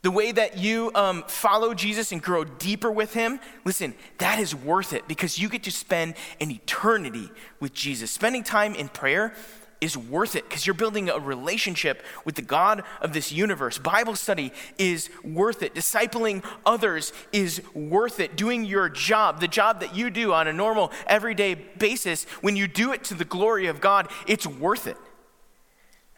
the 0.03 0.11
way 0.11 0.33
that 0.33 0.57
you 0.57 0.91
um, 0.95 1.25
follow 1.27 1.75
Jesus 1.75 2.11
and 2.11 2.23
grow 2.23 2.45
deeper 2.45 2.91
with 2.91 3.13
him, 3.13 3.39
listen, 3.65 3.95
that 4.19 4.39
is 4.39 4.55
worth 4.55 4.93
it 4.93 5.07
because 5.07 5.39
you 5.39 5.49
get 5.49 5.63
to 5.65 5.71
spend 5.71 6.15
an 6.41 6.51
eternity 6.51 7.31
with 7.61 7.75
Jesus. 7.75 8.11
Spending 8.11 8.43
time 8.43 8.75
in 8.75 8.89
prayer 8.89 9.35
is 9.81 9.97
worth 9.97 10.37
it 10.37 10.49
because 10.49 10.67
you're 10.67 10.75
building 10.75 11.09
a 11.09 11.19
relationship 11.19 12.03
with 12.25 12.35
the 12.35 12.43
God 12.43 12.83
of 13.01 13.13
this 13.13 13.33
universe. 13.33 13.79
Bible 13.79 14.15
study 14.15 14.53
is 14.79 15.11
worth 15.25 15.63
it. 15.63 15.75
Discipling 15.75 16.45
others 16.67 17.13
is 17.33 17.63
worth 17.75 18.21
it. 18.21 18.37
Doing 18.37 18.65
your 18.65 18.89
job, 18.89 19.41
the 19.41 19.49
job 19.49 19.81
that 19.81 19.95
you 19.95 20.11
do 20.11 20.33
on 20.33 20.49
a 20.49 20.53
normal, 20.53 20.93
everyday 21.07 21.55
basis, 21.55 22.25
when 22.43 22.57
you 22.57 22.69
do 22.69 22.93
it 22.93 23.05
to 23.05 23.15
the 23.15 23.25
glory 23.25 23.67
of 23.67 23.81
God, 23.81 24.11
it's 24.27 24.47
worth 24.47 24.87
it 24.87 24.97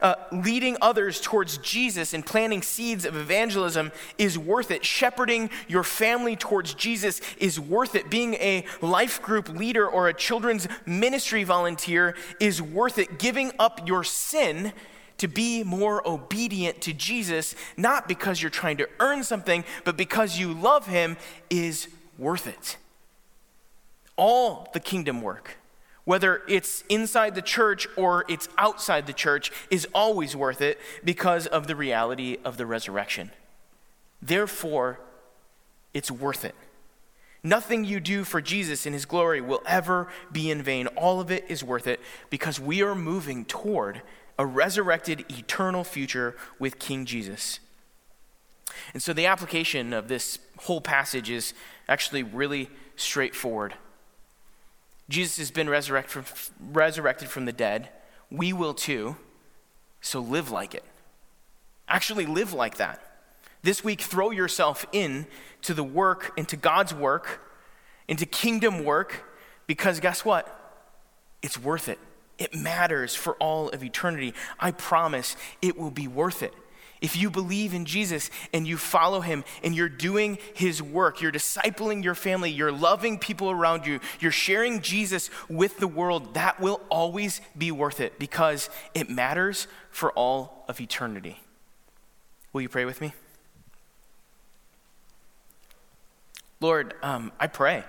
uh, 0.02 0.16
leading 0.32 0.76
others 0.82 1.20
towards 1.20 1.58
Jesus 1.58 2.12
and 2.12 2.26
planting 2.26 2.60
seeds 2.60 3.06
of 3.06 3.16
evangelism 3.16 3.92
is 4.18 4.36
worth 4.36 4.70
it. 4.70 4.84
Shepherding 4.84 5.48
your 5.68 5.84
family 5.84 6.36
towards 6.36 6.74
Jesus 6.74 7.20
is 7.38 7.58
worth 7.58 7.94
it. 7.94 8.10
Being 8.10 8.34
a 8.34 8.66
life 8.80 9.22
group 9.22 9.48
leader 9.48 9.88
or 9.88 10.08
a 10.08 10.14
children's 10.14 10.68
ministry 10.84 11.44
volunteer 11.44 12.16
is 12.40 12.60
worth 12.60 12.98
it. 12.98 13.18
Giving 13.18 13.52
up 13.58 13.86
your 13.86 14.02
sin 14.04 14.72
to 15.18 15.28
be 15.28 15.62
more 15.62 16.06
obedient 16.06 16.80
to 16.80 16.92
Jesus, 16.92 17.54
not 17.76 18.08
because 18.08 18.42
you're 18.42 18.50
trying 18.50 18.78
to 18.78 18.88
earn 18.98 19.22
something, 19.22 19.64
but 19.84 19.96
because 19.96 20.36
you 20.36 20.52
love 20.52 20.86
him, 20.88 21.16
is 21.48 21.86
worth 22.18 22.48
it. 22.48 22.76
All 24.16 24.68
the 24.72 24.80
kingdom 24.80 25.22
work 25.22 25.58
whether 26.04 26.42
it's 26.48 26.82
inside 26.88 27.34
the 27.34 27.42
church 27.42 27.86
or 27.96 28.24
it's 28.28 28.48
outside 28.58 29.06
the 29.06 29.12
church, 29.12 29.52
is 29.70 29.86
always 29.94 30.34
worth 30.34 30.60
it 30.60 30.78
because 31.04 31.46
of 31.46 31.66
the 31.66 31.76
reality 31.76 32.38
of 32.44 32.56
the 32.56 32.66
resurrection. 32.66 33.30
Therefore, 34.20 35.00
it's 35.94 36.10
worth 36.10 36.44
it. 36.44 36.54
Nothing 37.44 37.84
you 37.84 37.98
do 37.98 38.22
for 38.22 38.40
Jesus 38.40 38.86
in 38.86 38.92
his 38.92 39.04
glory 39.04 39.40
will 39.40 39.62
ever 39.66 40.08
be 40.30 40.50
in 40.50 40.62
vain. 40.62 40.86
All 40.88 41.20
of 41.20 41.30
it 41.30 41.44
is 41.48 41.64
worth 41.64 41.88
it 41.88 42.00
because 42.30 42.60
we 42.60 42.82
are 42.82 42.94
moving 42.94 43.44
toward 43.44 44.02
a 44.38 44.46
resurrected 44.46 45.24
eternal 45.28 45.82
future 45.82 46.36
with 46.58 46.78
King 46.78 47.04
Jesus. 47.04 47.58
And 48.94 49.02
so 49.02 49.12
the 49.12 49.26
application 49.26 49.92
of 49.92 50.08
this 50.08 50.38
whole 50.58 50.80
passage 50.80 51.30
is 51.30 51.52
actually 51.88 52.22
really 52.22 52.70
straightforward. 52.96 53.74
Jesus 55.08 55.36
has 55.38 55.50
been 55.50 55.68
resurrected 55.68 56.24
from, 56.24 56.72
resurrected 56.72 57.28
from 57.28 57.44
the 57.44 57.52
dead. 57.52 57.88
We 58.30 58.52
will 58.52 58.74
too. 58.74 59.16
So 60.00 60.20
live 60.20 60.50
like 60.50 60.74
it. 60.74 60.84
Actually, 61.88 62.26
live 62.26 62.52
like 62.52 62.76
that. 62.78 63.00
This 63.62 63.84
week, 63.84 64.00
throw 64.00 64.30
yourself 64.30 64.86
in 64.92 65.26
to 65.62 65.74
the 65.74 65.84
work, 65.84 66.32
into 66.36 66.56
God's 66.56 66.94
work, 66.94 67.40
into 68.08 68.26
kingdom 68.26 68.84
work, 68.84 69.24
because 69.66 70.00
guess 70.00 70.24
what? 70.24 70.58
It's 71.42 71.58
worth 71.58 71.88
it. 71.88 71.98
It 72.38 72.54
matters 72.54 73.14
for 73.14 73.34
all 73.34 73.68
of 73.68 73.84
eternity. 73.84 74.34
I 74.58 74.72
promise 74.72 75.36
it 75.60 75.78
will 75.78 75.90
be 75.90 76.08
worth 76.08 76.42
it. 76.42 76.54
If 77.02 77.16
you 77.16 77.30
believe 77.30 77.74
in 77.74 77.84
Jesus 77.84 78.30
and 78.54 78.66
you 78.66 78.78
follow 78.78 79.20
him 79.20 79.44
and 79.64 79.74
you're 79.74 79.88
doing 79.88 80.38
his 80.54 80.80
work, 80.80 81.20
you're 81.20 81.32
discipling 81.32 82.04
your 82.04 82.14
family, 82.14 82.48
you're 82.48 82.70
loving 82.70 83.18
people 83.18 83.50
around 83.50 83.86
you, 83.86 83.98
you're 84.20 84.30
sharing 84.30 84.80
Jesus 84.80 85.28
with 85.48 85.78
the 85.78 85.88
world, 85.88 86.34
that 86.34 86.60
will 86.60 86.80
always 86.88 87.40
be 87.58 87.72
worth 87.72 88.00
it 88.00 88.20
because 88.20 88.70
it 88.94 89.10
matters 89.10 89.66
for 89.90 90.12
all 90.12 90.64
of 90.68 90.80
eternity. 90.80 91.40
Will 92.52 92.62
you 92.62 92.68
pray 92.68 92.84
with 92.84 93.00
me? 93.00 93.12
Lord, 96.60 96.94
um, 97.02 97.32
I 97.40 97.48
pray 97.48 97.82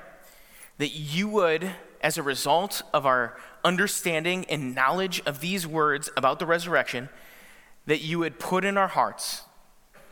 that 0.79 0.89
you 0.89 1.27
would, 1.27 1.69
as 2.01 2.17
a 2.17 2.23
result 2.23 2.81
of 2.91 3.05
our 3.05 3.37
understanding 3.63 4.45
and 4.49 4.73
knowledge 4.73 5.21
of 5.27 5.39
these 5.39 5.67
words 5.67 6.09
about 6.17 6.39
the 6.39 6.47
resurrection, 6.47 7.09
that 7.85 8.01
you 8.01 8.19
would 8.19 8.39
put 8.39 8.65
in 8.65 8.77
our 8.77 8.87
hearts 8.87 9.43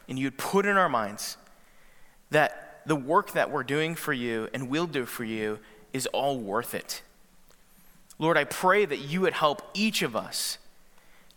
and 0.08 0.20
you 0.20 0.26
would 0.28 0.38
put 0.38 0.66
in 0.66 0.78
our 0.78 0.90
minds 0.90 1.38
that 2.30 2.82
the 2.86 2.96
work 2.96 3.32
that 3.32 3.52
we're 3.52 3.64
doing 3.64 3.96
for 3.96 4.14
you 4.14 4.50
and 4.54 4.70
will 4.70 4.88
do 4.88 5.06
for 5.06 5.24
you 5.24 5.60
is 5.94 6.08
all 6.08 6.40
worth 6.40 6.74
it. 6.74 7.02
Lord, 8.18 8.38
I 8.38 8.44
pray 8.44 8.86
that 8.86 9.00
you 9.00 9.22
would 9.22 9.34
help 9.34 9.62
each 9.74 10.02
of 10.02 10.16
us 10.16 10.58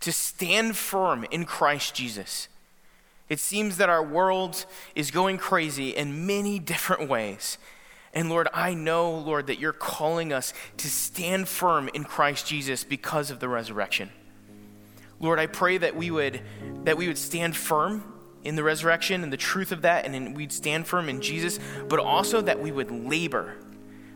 to 0.00 0.12
stand 0.12 0.76
firm 0.76 1.24
in 1.30 1.44
Christ 1.44 1.94
Jesus. 1.94 2.48
It 3.28 3.40
seems 3.40 3.78
that 3.78 3.88
our 3.88 4.02
world 4.02 4.66
is 4.94 5.10
going 5.10 5.38
crazy 5.38 5.90
in 5.90 6.26
many 6.26 6.58
different 6.72 7.08
ways. 7.08 7.58
And 8.12 8.28
Lord, 8.28 8.48
I 8.54 8.74
know, 8.74 9.12
Lord, 9.12 9.48
that 9.48 9.58
you're 9.58 9.72
calling 9.72 10.32
us 10.32 10.52
to 10.76 10.88
stand 10.88 11.48
firm 11.48 11.88
in 11.94 12.04
Christ 12.04 12.46
Jesus 12.46 12.84
because 12.84 13.30
of 13.30 13.40
the 13.40 13.48
resurrection. 13.48 14.10
Lord, 15.24 15.40
I 15.40 15.46
pray 15.46 15.78
that 15.78 15.96
we 15.96 16.10
would 16.10 16.42
that 16.84 16.98
we 16.98 17.08
would 17.08 17.18
stand 17.18 17.56
firm 17.56 18.04
in 18.44 18.56
the 18.56 18.62
resurrection 18.62 19.22
and 19.22 19.32
the 19.32 19.38
truth 19.38 19.72
of 19.72 19.82
that, 19.82 20.04
and 20.04 20.14
in, 20.14 20.34
we'd 20.34 20.52
stand 20.52 20.86
firm 20.86 21.08
in 21.08 21.22
Jesus, 21.22 21.58
but 21.88 21.98
also 21.98 22.42
that 22.42 22.60
we 22.60 22.70
would 22.70 22.90
labor 22.90 23.56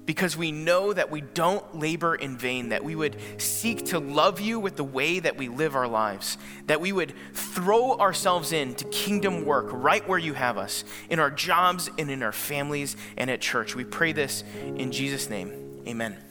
because 0.04 0.36
we 0.36 0.52
know 0.52 0.92
that 0.92 1.10
we 1.10 1.20
don't 1.20 1.74
labor 1.74 2.14
in 2.14 2.36
vain, 2.36 2.70
that 2.70 2.82
we 2.82 2.94
would 2.94 3.16
seek 3.38 3.84
to 3.86 3.98
love 3.98 4.40
you 4.40 4.58
with 4.58 4.76
the 4.76 4.84
way 4.84 5.18
that 5.18 5.36
we 5.36 5.48
live 5.48 5.76
our 5.76 5.88
lives, 5.88 6.38
that 6.66 6.80
we 6.80 6.92
would 6.92 7.12
throw 7.34 7.98
ourselves 7.98 8.52
into 8.52 8.86
kingdom 8.86 9.44
work 9.44 9.68
right 9.70 10.06
where 10.08 10.18
you 10.18 10.32
have 10.32 10.56
us, 10.56 10.84
in 11.10 11.18
our 11.18 11.30
jobs 11.30 11.90
and 11.98 12.10
in 12.10 12.22
our 12.22 12.32
families 12.32 12.96
and 13.18 13.30
at 13.30 13.40
church. 13.40 13.74
We 13.74 13.84
pray 13.84 14.12
this 14.12 14.44
in 14.64 14.92
Jesus' 14.92 15.28
name. 15.28 15.82
Amen. 15.86 16.27